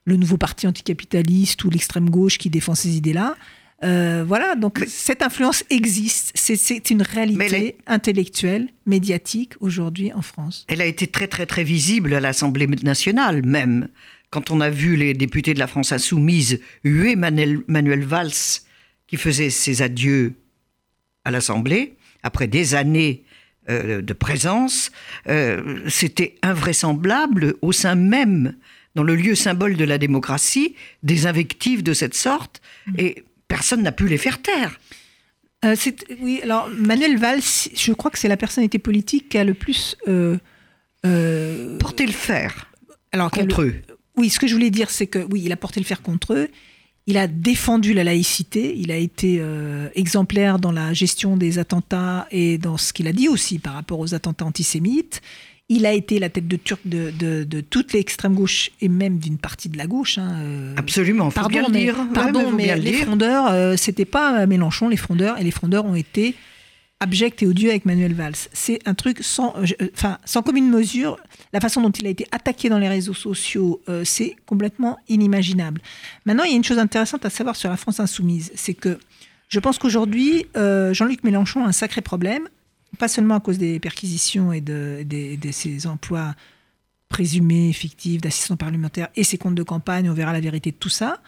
le 0.05 0.15
nouveau 0.15 0.37
parti 0.37 0.65
anticapitaliste 0.65 1.63
ou 1.63 1.69
l'extrême 1.69 2.09
gauche 2.09 2.39
qui 2.39 2.49
défend 2.49 2.73
ces 2.73 2.97
idées-là. 2.97 3.35
Euh, 3.83 4.23
voilà, 4.27 4.55
donc 4.55 4.83
cette 4.87 5.21
influence 5.21 5.63
existe. 5.69 6.31
C'est 6.35 6.89
une 6.89 7.01
réalité 7.01 7.77
intellectuelle, 7.87 8.67
médiatique 8.85 9.53
aujourd'hui 9.61 10.11
en 10.13 10.21
France. 10.21 10.65
Elle 10.67 10.81
a 10.81 10.85
été 10.85 11.07
très 11.07 11.27
très 11.27 11.45
très 11.45 11.63
visible 11.63 12.13
à 12.13 12.19
l'Assemblée 12.19 12.67
nationale 12.67 13.45
même. 13.45 13.87
Quand 14.29 14.51
on 14.51 14.61
a 14.61 14.69
vu 14.69 14.95
les 14.95 15.13
députés 15.13 15.53
de 15.53 15.59
la 15.59 15.67
France 15.67 15.91
insoumise 15.91 16.59
huer 16.83 17.15
Manuel, 17.15 18.03
Valls 18.03 18.61
qui 19.07 19.17
faisait 19.17 19.49
ses 19.49 19.81
adieux 19.81 20.35
à 21.25 21.31
l'Assemblée, 21.31 21.95
après 22.21 22.47
des 22.47 22.75
années 22.75 23.23
euh, 23.69 24.01
de 24.01 24.13
présence, 24.13 24.91
euh, 25.27 25.79
c'était 25.87 26.35
invraisemblable 26.43 27.55
au 27.61 27.71
sein 27.71 27.95
même, 27.95 28.55
dans 28.95 29.03
le 29.03 29.15
lieu 29.15 29.35
symbole 29.35 29.77
de 29.77 29.83
la 29.83 29.97
démocratie, 29.97 30.75
des 31.01 31.25
invectives 31.25 31.81
de 31.81 31.93
cette 31.93 32.13
sorte. 32.13 32.61
Mm. 32.87 32.93
Et 32.99 33.23
personne 33.49 33.81
n'a 33.81 33.91
pu 33.91 34.07
les 34.07 34.17
faire 34.17 34.41
taire. 34.41 34.79
Euh, 35.65 35.75
oui, 36.21 36.39
alors 36.41 36.69
Manuel 36.69 37.17
Valls, 37.17 37.41
je 37.75 37.91
crois 37.91 38.09
que 38.09 38.17
c'est 38.17 38.29
la 38.29 38.37
personnalité 38.37 38.79
politique 38.79 39.27
qui 39.27 39.37
a 39.37 39.43
le 39.43 39.53
plus 39.53 39.97
euh, 40.07 40.37
euh, 41.05 41.77
porté 41.79 42.05
le 42.05 42.13
fer 42.13 42.71
alors, 43.11 43.29
contre 43.29 43.63
eux. 43.63 43.75
Oui, 44.15 44.29
ce 44.29 44.39
que 44.39 44.47
je 44.47 44.53
voulais 44.53 44.69
dire, 44.69 44.89
c'est 44.89 45.07
que 45.07 45.19
oui, 45.31 45.41
il 45.43 45.51
a 45.51 45.57
porté 45.57 45.81
le 45.81 45.85
fer 45.85 46.01
contre 46.01 46.33
eux. 46.33 46.47
Il 47.07 47.17
a 47.17 47.27
défendu 47.27 47.93
la 47.93 48.03
laïcité. 48.03 48.77
Il 48.77 48.91
a 48.91 48.95
été 48.95 49.41
exemplaire 49.95 50.59
dans 50.59 50.71
la 50.71 50.93
gestion 50.93 51.37
des 51.37 51.57
attentats 51.57 52.27
et 52.29 52.59
dans 52.59 52.77
ce 52.77 52.93
qu'il 52.93 53.07
a 53.07 53.13
dit 53.13 53.27
aussi 53.27 53.57
par 53.57 53.73
rapport 53.73 53.99
aux 53.99 54.13
attentats 54.13 54.45
antisémites. 54.45 55.21
Il 55.71 55.85
a 55.85 55.93
été 55.93 56.17
la 56.17 56.29
tête 56.29 56.47
de 56.47 56.55
turc 56.55 56.81
de, 56.85 57.11
de, 57.11 57.43
de 57.43 57.61
toute 57.61 57.93
l'extrême 57.93 58.33
gauche 58.33 58.71
et 58.81 58.89
même 58.89 59.19
d'une 59.19 59.37
partie 59.37 59.69
de 59.69 59.77
la 59.77 59.85
gauche. 59.85 60.17
Hein, 60.17 60.39
euh. 60.41 60.73
Absolument, 60.77 61.29
pardon, 61.29 61.49
bien 61.49 61.67
mais, 61.69 61.79
dire. 61.83 61.95
Pardon, 62.11 62.51
mais, 62.51 62.75
les 62.75 62.93
frondeurs, 62.93 63.51
euh, 63.51 63.75
c'était 63.77 64.05
pas 64.05 64.47
Mélenchon, 64.47 64.89
les 64.89 64.97
frondeurs, 64.97 65.37
et 65.37 65.43
les 65.43 65.51
frondeurs 65.51 65.85
ont 65.85 65.93
été 65.93 66.33
abjects 66.99 67.43
et 67.43 67.45
odieux 67.45 67.69
avec 67.69 67.85
Manuel 67.85 68.15
Valls. 68.15 68.33
C'est 68.51 68.79
un 68.87 68.95
truc 68.95 69.19
sans, 69.21 69.53
euh, 69.57 69.87
sans 70.25 70.41
commune 70.41 70.71
mesure. 70.71 71.17
La 71.53 71.59
façon 71.59 71.81
dont 71.81 71.91
il 71.91 72.07
a 72.07 72.09
été 72.09 72.25
attaqué 72.31 72.69
dans 72.69 72.79
les 72.79 72.89
réseaux 72.89 73.13
sociaux, 73.13 73.79
c'est 74.03 74.35
complètement 74.47 74.97
inimaginable. 75.07 75.81
Maintenant, 76.25 76.45
il 76.45 76.49
y 76.49 76.53
a 76.53 76.57
une 76.57 76.63
chose 76.63 76.79
intéressante 76.79 77.25
à 77.25 77.29
savoir 77.29 77.55
sur 77.55 77.69
la 77.69 77.77
France 77.77 77.99
insoumise, 77.99 78.51
c'est 78.55 78.73
que 78.73 78.97
je 79.49 79.59
pense 79.59 79.77
qu'aujourd'hui, 79.77 80.47
Jean-Luc 80.55 81.23
Mélenchon 81.23 81.63
a 81.63 81.67
un 81.67 81.71
sacré 81.71 82.01
problème 82.01 82.49
pas 82.97 83.07
seulement 83.07 83.35
à 83.35 83.39
cause 83.39 83.57
des 83.57 83.79
perquisitions 83.79 84.51
et 84.51 84.61
de, 84.61 85.05
ses 85.51 85.87
emplois 85.87 86.35
présumés, 87.07 87.73
fictifs, 87.73 88.21
d'assistants 88.21 88.57
parlementaires 88.57 89.09
et 89.15 89.23
ses 89.23 89.37
comptes 89.37 89.55
de 89.55 89.63
campagne, 89.63 90.09
on 90.09 90.13
verra 90.13 90.33
la 90.33 90.39
vérité 90.39 90.71
de 90.71 90.75
tout 90.75 90.89
ça, 90.89 91.21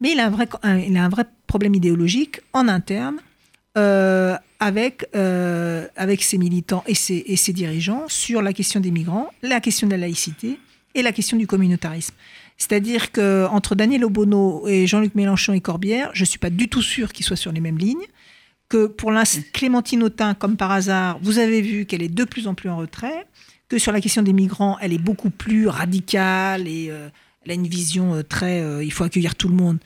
mais 0.00 0.12
il 0.12 0.20
a 0.20 0.26
un 0.26 1.08
vrai, 1.08 1.24
problème 1.46 1.74
idéologique 1.74 2.40
en 2.52 2.66
interne 2.66 3.18
euh, 3.78 4.36
avec, 4.58 5.06
euh, 5.14 5.86
avec 5.96 6.22
ses 6.22 6.38
militants 6.38 6.84
et 6.86 6.94
ses, 6.94 7.52
dirigeants 7.52 8.04
sur 8.08 8.42
la 8.42 8.52
question 8.52 8.80
des 8.80 8.90
migrants, 8.90 9.30
la 9.42 9.60
question 9.60 9.86
de 9.86 9.92
la 9.92 9.98
laïcité 9.98 10.58
et 10.94 11.02
la 11.02 11.12
question 11.12 11.36
du 11.36 11.46
communautarisme. 11.46 12.14
C'est-à-dire 12.58 13.12
qu'entre 13.12 13.74
Daniel 13.74 14.04
Obono 14.04 14.68
et 14.68 14.86
Jean-Luc 14.86 15.14
Mélenchon 15.14 15.52
et 15.52 15.60
Corbière, 15.60 16.10
je 16.14 16.22
ne 16.22 16.26
suis 16.26 16.38
pas 16.38 16.50
du 16.50 16.68
tout 16.68 16.82
sûr 16.82 17.12
qu'ils 17.12 17.24
soient 17.24 17.36
sur 17.36 17.50
les 17.50 17.60
mêmes 17.60 17.78
lignes 17.78 18.06
que 18.72 18.86
pour 18.86 19.12
l'instant, 19.12 19.42
Clémentine 19.52 20.02
Autain, 20.02 20.32
comme 20.32 20.56
par 20.56 20.70
hasard, 20.70 21.18
vous 21.20 21.38
avez 21.38 21.60
vu 21.60 21.84
qu'elle 21.84 22.02
est 22.02 22.08
de 22.08 22.24
plus 22.24 22.48
en 22.48 22.54
plus 22.54 22.70
en 22.70 22.78
retrait, 22.78 23.26
que 23.68 23.76
sur 23.76 23.92
la 23.92 24.00
question 24.00 24.22
des 24.22 24.32
migrants, 24.32 24.78
elle 24.80 24.94
est 24.94 24.98
beaucoup 24.98 25.28
plus 25.28 25.68
radicale 25.68 26.66
et 26.66 26.88
euh, 26.88 27.10
elle 27.44 27.50
a 27.50 27.54
une 27.54 27.66
vision 27.66 28.14
euh, 28.14 28.22
très 28.22 28.62
euh, 28.62 28.82
il 28.82 28.90
faut 28.90 29.04
accueillir 29.04 29.34
tout 29.34 29.48
le 29.48 29.54
monde, 29.54 29.78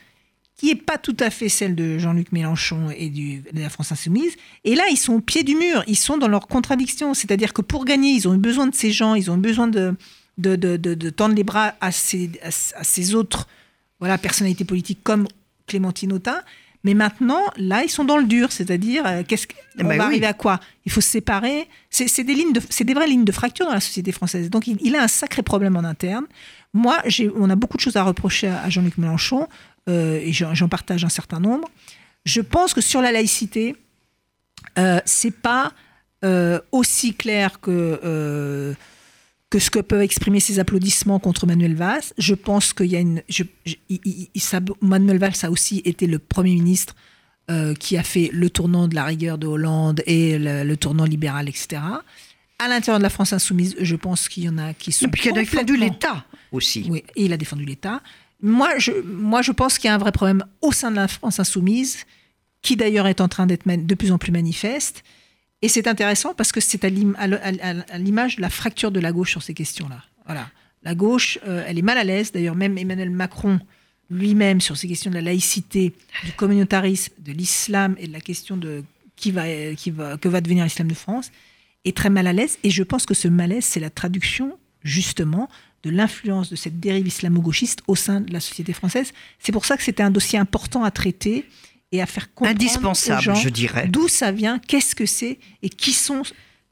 qui 0.55 0.67
n'est 0.67 0.77
pas 0.77 0.99
tout 0.99 1.17
à 1.19 1.31
fait 1.31 1.49
celle 1.49 1.75
de 1.75 1.99
Jean-Luc 1.99 2.31
Mélenchon 2.31 2.89
et 2.97 3.11
de 3.11 3.61
la 3.61 3.71
France 3.71 3.91
Insoumise. 3.91 4.37
Et 4.63 4.77
là, 4.77 4.85
ils 4.89 4.97
sont 4.97 5.15
au 5.15 5.21
pied 5.21 5.43
du 5.43 5.57
mur, 5.57 5.83
ils 5.89 5.97
sont 5.97 6.17
dans 6.17 6.29
leur 6.29 6.47
contradiction. 6.47 7.13
C'est-à-dire 7.13 7.53
que 7.53 7.63
pour 7.63 7.85
gagner, 7.87 8.11
ils 8.13 8.29
ont 8.29 8.35
eu 8.35 8.39
besoin 8.39 8.69
de 8.69 8.75
ces 8.77 8.93
gens, 8.93 9.17
ils 9.17 9.33
ont 9.33 9.37
eu 9.37 9.41
besoin 9.41 9.67
de, 9.67 9.97
tendre 11.11 11.35
les 11.35 11.45
bras 11.45 11.75
à 11.81 11.91
ces, 11.91 12.31
à, 12.41 12.85
ces 12.85 13.17
autres 13.17 13.49
voilà, 13.99 14.17
personnalités 14.17 14.65
politiques 14.65 15.01
comme 15.03 15.27
Clémentine 15.67 16.13
Autain. 16.13 16.41
Mais 16.87 16.95
maintenant, 16.95 17.41
là, 17.57 17.83
ils 17.83 17.91
sont 17.91 18.05
dans 18.05 18.17
le 18.17 18.27
dur, 18.27 18.53
c'est-à-dire, 18.53 19.03
euh, 19.05 19.25
qu'est-ce 19.27 19.49
qu'on 19.49 19.83
bah 19.83 19.97
va 19.97 20.05
arriver 20.05 20.27
à 20.27 20.35
quoi? 20.35 20.61
Il 20.85 20.93
faut 20.93 21.01
se 21.01 21.09
séparer. 21.09 21.69
C'est 21.91 22.23
des 22.23 22.33
lignes, 22.33 22.53
c'est 22.71 22.85
des 22.85 22.95
vraies 22.95 23.09
lignes 23.09 23.25
de 23.25 23.33
fracture 23.33 23.67
dans 23.67 23.73
la 23.73 23.81
société 23.81 24.13
française. 24.13 24.51
Donc, 24.51 24.69
il, 24.69 24.95
a 24.95 25.03
un 25.03 25.09
sacré 25.09 25.43
problème 25.43 25.77
en 25.77 25.83
interne. 25.83 26.27
Moi, 26.75 26.97
on 27.35 27.51
a 27.51 27.57
beaucoup 27.57 27.77
de 27.77 27.83
choses 27.83 27.97
à 27.97 28.05
reprocher 28.05 28.47
à, 28.47 28.71
Jean-Luc 28.71 28.99
Mélenchon, 28.99 29.49
euh, 29.89 30.21
et 30.23 30.33
j'en 30.33 30.69
partage 30.69 31.05
un 31.05 31.09
certain 31.09 31.41
nombre. 31.41 31.69
Je 32.25 32.41
pense 32.41 32.73
que 32.73 32.81
sur 32.81 33.01
la 33.01 33.11
laïcité, 33.11 33.75
euh, 34.79 35.01
c'est 35.05 35.35
pas 35.35 35.73
euh, 36.25 36.61
aussi 36.71 37.15
clair 37.15 37.59
que 37.61 38.77
que 39.57 39.63
ce 39.63 39.71
que 39.71 39.79
peuvent 39.79 40.03
exprimer 40.03 40.39
ces 40.39 40.59
applaudissements 40.59 41.19
contre 41.19 41.47
Manuel 41.47 41.77
Valls. 41.77 42.03
Je 42.19 42.35
pense 42.35 42.75
qu'il 42.75 42.89
y 42.93 42.97
a 42.97 43.01
une. 43.01 43.23
Manuel 44.83 45.17
Valls 45.17 45.33
a 45.45 45.51
aussi 45.51 45.81
été 45.87 46.07
le 46.07 46.19
Premier 46.19 46.53
ministre 46.53 46.95
euh, 47.51 47.73
qui 47.73 47.97
a 47.97 48.03
fait 48.03 48.29
le 48.35 48.51
tournant 48.51 48.87
de 48.87 48.95
la 48.95 49.05
rigueur 49.05 49.39
de 49.39 49.47
Hollande 49.47 50.03
et 50.05 50.39
le, 50.39 50.75
tournant 50.77 51.05
libéral, 51.05 51.49
etc. 51.49 51.81
À 52.59 52.69
l'intérieur 52.69 52.99
de 52.99 53.03
la 53.03 53.09
France 53.09 53.33
insoumise, 53.33 53.77
je 53.81 53.97
pense 53.97 54.29
qu'il 54.29 54.43
y 54.45 54.49
en 54.51 54.59
a 54.59 54.75
qui 54.75 54.93
sont. 54.93 55.07
Et 55.07 55.09
puis 55.09 55.23
il 55.25 55.31
a 55.31 55.41
défendu 55.41 55.75
l'État 55.79 56.27
aussi. 56.53 56.85
Oui, 56.91 57.03
et 57.17 57.25
il 57.25 57.33
a 57.33 57.39
défendu 57.39 57.65
l'État. 57.65 58.03
Moi 58.43 58.77
je, 58.77 58.93
moi, 59.07 59.41
je 59.41 59.53
pense 59.53 59.79
qu'il 59.79 59.89
y 59.89 59.91
a 59.91 59.95
un 59.95 59.99
vrai 59.99 60.13
problème 60.13 60.45
au 60.61 60.71
sein 60.73 60.91
de 60.91 60.97
la 60.97 61.09
France 61.09 61.41
insoumise, 61.41 62.05
qui 62.61 62.77
d'ailleurs 62.77 63.07
est 63.07 63.23
en 63.23 63.29
train 63.29 63.47
d'être 63.47 63.65
de 63.67 63.95
plus 63.95 64.13
en 64.13 64.19
plus 64.19 64.33
manifeste 64.33 65.03
et 65.63 65.69
c'est 65.69 65.87
intéressant 65.89 66.35
parce 66.35 66.53
que 66.53 66.61
c'est 66.61 66.85
à 66.85 66.89
l'image 66.91 68.37
de 68.37 68.43
la 68.43 68.51
fracture 68.51 68.91
de 68.91 69.01
la 69.01 69.13
gauche 69.13 69.31
sur 69.31 69.43
ces 69.43 69.55
questions-là. 69.55 70.03
Voilà. 70.27 70.51
La 70.83 70.95
gauche, 70.95 71.39
euh, 71.47 71.65
elle 71.67 71.79
est 71.79 71.83
mal 71.83 71.99
à 71.99 72.05
l'aise. 72.05 72.31
D'ailleurs, 72.33 72.55
même 72.55 72.77
Emmanuel 72.79 73.11
Macron 73.11 73.59
lui-même, 74.11 74.61
sur 74.61 74.77
ces 74.77 74.87
questions 74.87 75.11
de 75.11 75.17
la 75.17 75.23
laïcité, 75.23 75.93
du 76.25 76.33
communautarisme, 76.33 77.13
de 77.19 77.33
l'islam 77.33 77.97
et 77.99 78.07
de 78.07 78.13
la 78.13 78.21
question 78.21 78.57
de 78.57 78.85
qui 79.17 79.35
qui 79.77 79.91
va, 79.91 80.17
que 80.19 80.29
va 80.29 80.41
devenir 80.41 80.65
l'islam 80.65 80.89
de 80.89 80.95
France, 80.95 81.33
est 81.85 81.97
très 81.97 82.11
mal 82.11 82.27
à 82.27 82.33
l'aise. 82.33 82.59
Et 82.63 82.71
je 82.71 82.83
pense 82.83 83.07
que 83.07 83.15
ce 83.15 83.27
malaise, 83.27 83.65
c'est 83.65 83.81
la 83.81 83.91
traduction, 83.91 84.59
justement, 84.85 85.49
de 85.83 85.91
l'influence 85.91 86.51
de 86.51 86.57
cette 86.57 86.79
dérive 86.79 87.07
islamo-gauchiste 87.07 87.81
au 87.87 87.97
sein 87.97 88.21
de 88.21 88.33
la 88.33 88.41
société 88.41 88.73
française. 88.73 89.13
C'est 89.39 89.53
pour 89.53 89.65
ça 89.65 89.77
que 89.77 89.83
c'était 89.83 90.03
un 90.03 90.11
dossier 90.11 90.39
important 90.39 90.85
à 90.85 90.91
traiter 90.91 91.47
et 91.93 92.03
à 92.03 92.07
faire 92.07 92.33
comprendre 92.35 92.61
indispensable, 92.61 93.23
gens 93.23 93.35
je 93.35 93.49
dirais, 93.49 93.87
d'où 93.89 94.09
ça 94.09 94.33
vient, 94.33 94.59
qu'est-ce 94.59 94.95
que 94.95 95.07
c'est 95.07 95.39
et 95.63 95.69
qui 95.69 95.93
sont 95.93 96.23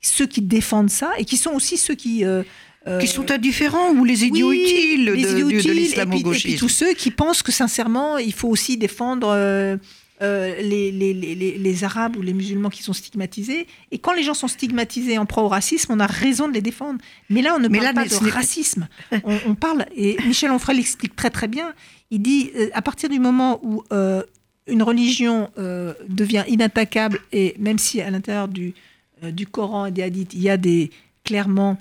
ceux 0.01 0.27
qui 0.27 0.43
défendent 0.43 0.91
ça 0.91 1.13
et 1.19 1.25
qui 1.25 1.37
sont 1.37 1.53
aussi 1.53 1.77
ceux 1.77 1.95
qui 1.95 2.25
euh, 2.25 2.43
euh, 2.87 3.01
qui 3.01 3.07
sont 3.07 3.31
indifférents 3.31 3.93
ou 3.93 4.05
les 4.05 4.25
idiots 4.25 4.53
utiles 4.53 5.07
de, 5.07 5.63
de, 5.63 5.73
l'islamo-gauchisme. 5.73 6.49
Et, 6.49 6.51
puis 6.51 6.59
tous 6.59 6.69
ceux 6.69 6.93
qui 6.93 7.11
pensent 7.11 7.43
que 7.43 7.53
sincèrement, 7.53 8.19
il 8.19 8.35
faut 8.35 8.49
aussi 8.49 8.77
défendre 8.77 9.29
euh, 9.31 9.79
euh, 10.23 10.55
les, 10.61 10.93
les, 10.93 11.13
les, 11.13 11.35
les, 11.35 11.85
Arabes 11.85 12.17
ou 12.17 12.23
les 12.23 12.33
musulmans 12.33 12.71
qui 12.71 12.83
sont 12.83 12.93
stigmatisés. 12.93 13.67
Et 13.91 13.99
quand 13.99 14.13
les 14.13 14.23
gens 14.23 14.35
sont 14.35 14.49
stigmatisés 14.49 15.19
en 15.19 15.27
pro 15.27 15.49
racisme, 15.49 15.93
on 15.93 15.99
a 15.99 16.07
raison 16.07 16.47
de 16.47 16.53
les 16.53 16.61
défendre. 16.63 17.01
Mais 17.31 17.43
là, 17.43 17.55
on 17.57 17.59
ne 17.59 17.69
parle 17.69 17.95
pas 17.95 18.05
de 18.05 18.31
racisme. 18.31 18.87
on, 19.25 19.55
parle, 19.55 19.87
et 19.97 20.17
Michel 20.25 20.53
Onfray 20.53 20.77
l'explique 20.77 21.17
très 21.17 21.31
très 21.31 21.49
bien. 21.49 21.75
Il 22.11 22.23
dit, 22.23 22.53
euh, 22.55 22.69
à 22.75 22.83
partir 22.83 23.09
du 23.09 23.19
moment 23.19 23.61
où 23.65 23.83
une 24.67 24.83
religion 24.83 25.51
devient 26.09 26.45
inattaquable, 26.49 27.21
et 27.33 27.55
même 27.59 27.79
si 27.79 28.01
à 28.01 28.11
l'intérieur 28.11 28.49
du, 28.49 28.75
du 29.23 29.47
Coran 29.47 29.87
et 29.87 29.91
des 29.91 30.03
hadiths, 30.03 30.33
il 30.35 30.43
y 30.43 30.51
a 30.51 30.57
des, 30.57 30.91
clairement 31.25 31.79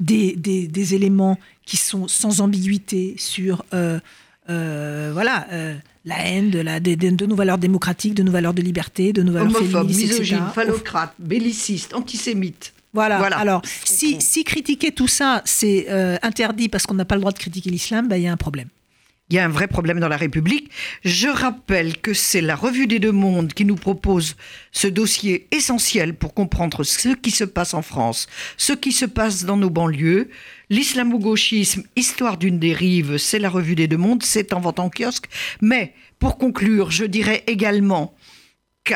des, 0.00 0.34
des, 0.36 0.66
des 0.66 0.94
éléments 0.94 1.38
qui 1.64 1.76
sont 1.76 2.08
sans 2.08 2.40
ambiguïté 2.40 3.14
sur... 3.18 3.64
voilà 4.48 5.46
la 6.06 6.24
haine, 6.24 6.50
de, 6.50 6.60
la, 6.60 6.78
de, 6.78 7.26
nos 7.26 7.34
valeurs 7.34 7.58
démocratiques, 7.58 8.14
de 8.14 8.22
nos 8.22 8.30
valeurs 8.30 8.54
de 8.54 8.62
liberté, 8.62 9.12
de 9.12 9.22
nos 9.22 9.32
valeurs 9.32 9.54
Homophobe, 9.54 9.88
misogyne, 9.88 10.44
phallocrate, 10.54 11.12
belliciste, 11.18 11.94
antisémite. 11.94 12.72
Voilà. 12.94 13.18
Alors, 13.36 13.60
si, 13.84 14.20
si, 14.20 14.44
critiquer 14.44 14.92
tout 14.92 15.08
ça, 15.08 15.42
c'est 15.44 15.86
euh, 15.90 16.16
interdit 16.22 16.68
parce 16.68 16.86
qu'on 16.86 16.94
n'a 16.94 17.04
pas 17.04 17.16
le 17.16 17.20
droit 17.20 17.32
de 17.32 17.38
critiquer 17.38 17.70
l'islam, 17.70 18.08
ben, 18.08 18.16
il 18.16 18.22
y 18.22 18.28
a 18.28 18.32
un 18.32 18.38
problème. 18.38 18.68
Il 19.28 19.34
y 19.34 19.40
a 19.40 19.44
un 19.44 19.48
vrai 19.48 19.66
problème 19.66 19.98
dans 19.98 20.08
la 20.08 20.16
République. 20.16 20.70
Je 21.04 21.26
rappelle 21.26 21.98
que 21.98 22.14
c'est 22.14 22.40
la 22.40 22.54
Revue 22.54 22.86
des 22.86 23.00
Deux 23.00 23.10
Mondes 23.10 23.52
qui 23.52 23.64
nous 23.64 23.74
propose 23.74 24.36
ce 24.70 24.86
dossier 24.86 25.48
essentiel 25.50 26.14
pour 26.14 26.32
comprendre 26.32 26.84
ce 26.84 27.08
qui 27.08 27.32
se 27.32 27.42
passe 27.42 27.74
en 27.74 27.82
France, 27.82 28.28
ce 28.56 28.72
qui 28.72 28.92
se 28.92 29.04
passe 29.04 29.44
dans 29.44 29.56
nos 29.56 29.68
banlieues. 29.68 30.30
L'islamo-gauchisme, 30.70 31.82
histoire 31.96 32.36
d'une 32.36 32.60
dérive, 32.60 33.16
c'est 33.16 33.40
la 33.40 33.50
Revue 33.50 33.74
des 33.74 33.88
Deux 33.88 33.96
Mondes, 33.96 34.22
c'est 34.22 34.52
en 34.52 34.60
vente 34.60 34.78
en 34.78 34.90
kiosque. 34.90 35.26
Mais 35.60 35.92
pour 36.20 36.38
conclure, 36.38 36.92
je 36.92 37.04
dirais 37.04 37.42
également 37.48 38.14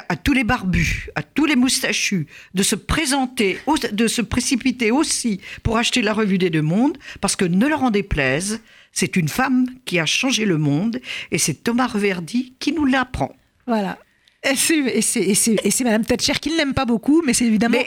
à 0.08 0.16
tous 0.16 0.32
les 0.32 0.44
barbus, 0.44 1.08
à 1.14 1.22
tous 1.22 1.46
les 1.46 1.56
moustachus, 1.56 2.26
de 2.54 2.62
se 2.62 2.74
présenter, 2.74 3.58
de 3.92 4.06
se 4.06 4.22
précipiter 4.22 4.90
aussi 4.90 5.40
pour 5.62 5.76
acheter 5.76 6.02
la 6.02 6.12
revue 6.12 6.38
des 6.38 6.50
deux 6.50 6.62
mondes, 6.62 6.98
parce 7.20 7.36
que 7.36 7.44
ne 7.44 7.66
leur 7.66 7.82
en 7.82 7.90
déplaise, 7.90 8.60
c'est 8.92 9.16
une 9.16 9.28
femme 9.28 9.66
qui 9.84 9.98
a 9.98 10.06
changé 10.06 10.44
le 10.44 10.58
monde, 10.58 11.00
et 11.30 11.38
c'est 11.38 11.62
Thomas 11.64 11.86
Reverdy 11.86 12.54
qui 12.58 12.72
nous 12.72 12.84
l'apprend. 12.84 13.34
Voilà. 13.66 13.98
Et 14.42 14.56
c'est 14.56 15.84
Madame 15.84 16.04
Thatcher 16.04 16.32
qui 16.40 16.50
ne 16.50 16.56
l'aime 16.56 16.74
pas 16.74 16.86
beaucoup, 16.86 17.22
mais 17.24 17.34
c'est 17.34 17.44
évidemment. 17.44 17.78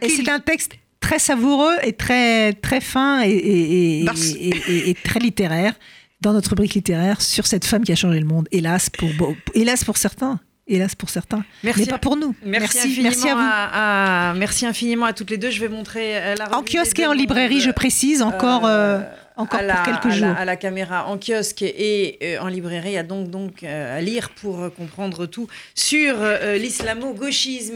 Et 0.00 0.08
c'est 0.08 0.28
un 0.28 0.40
texte 0.40 0.72
très 1.00 1.18
savoureux 1.18 1.74
et 1.82 1.92
très, 1.92 2.52
très 2.52 2.80
fin 2.80 3.22
et, 3.24 4.04
et, 4.04 4.94
très 5.04 5.20
littéraire 5.20 5.74
dans 6.20 6.32
notre 6.32 6.50
rubrique 6.50 6.74
littéraire 6.74 7.20
sur 7.20 7.46
cette 7.46 7.64
femme 7.64 7.84
qui 7.84 7.92
a 7.92 7.96
changé 7.96 8.20
le 8.20 8.26
monde. 8.26 8.48
Hélas 8.50 8.90
pour, 8.90 9.08
hélas 9.54 9.84
pour 9.84 9.96
certains 9.96 10.40
hélas 10.68 10.94
pour 10.94 11.10
certains, 11.10 11.44
merci, 11.62 11.82
mais 11.82 11.86
pas 11.86 11.98
pour 11.98 12.16
nous. 12.16 12.34
Merci, 12.44 13.00
merci, 13.02 13.28
à 13.28 14.32
vous. 14.32 14.38
merci 14.38 14.66
infiniment 14.66 15.06
à 15.06 15.12
toutes 15.12 15.30
les 15.30 15.38
deux. 15.38 15.50
Je 15.50 15.60
vais 15.60 15.68
montrer 15.68 16.16
euh, 16.16 16.34
la 16.36 16.56
En 16.56 16.62
kiosque 16.62 16.98
et 16.98 17.06
en 17.06 17.12
librairie, 17.12 17.60
je 17.60 17.70
précise, 17.70 18.22
encore, 18.22 18.66
euh, 18.66 18.98
euh, 18.98 19.02
encore 19.36 19.60
pour 19.60 19.82
quelques 19.82 20.14
jours. 20.14 20.34
à 20.36 20.44
la 20.44 20.56
caméra, 20.56 21.06
en 21.06 21.18
kiosque 21.18 21.62
et 21.62 22.38
en 22.40 22.48
librairie, 22.48 22.90
il 22.90 22.94
y 22.94 22.98
a 22.98 23.02
donc, 23.02 23.30
donc 23.30 23.62
à 23.62 24.00
lire 24.00 24.30
pour 24.30 24.72
comprendre 24.74 25.26
tout 25.26 25.48
sur 25.74 26.16
l'islamo-gauchisme. 26.56 27.66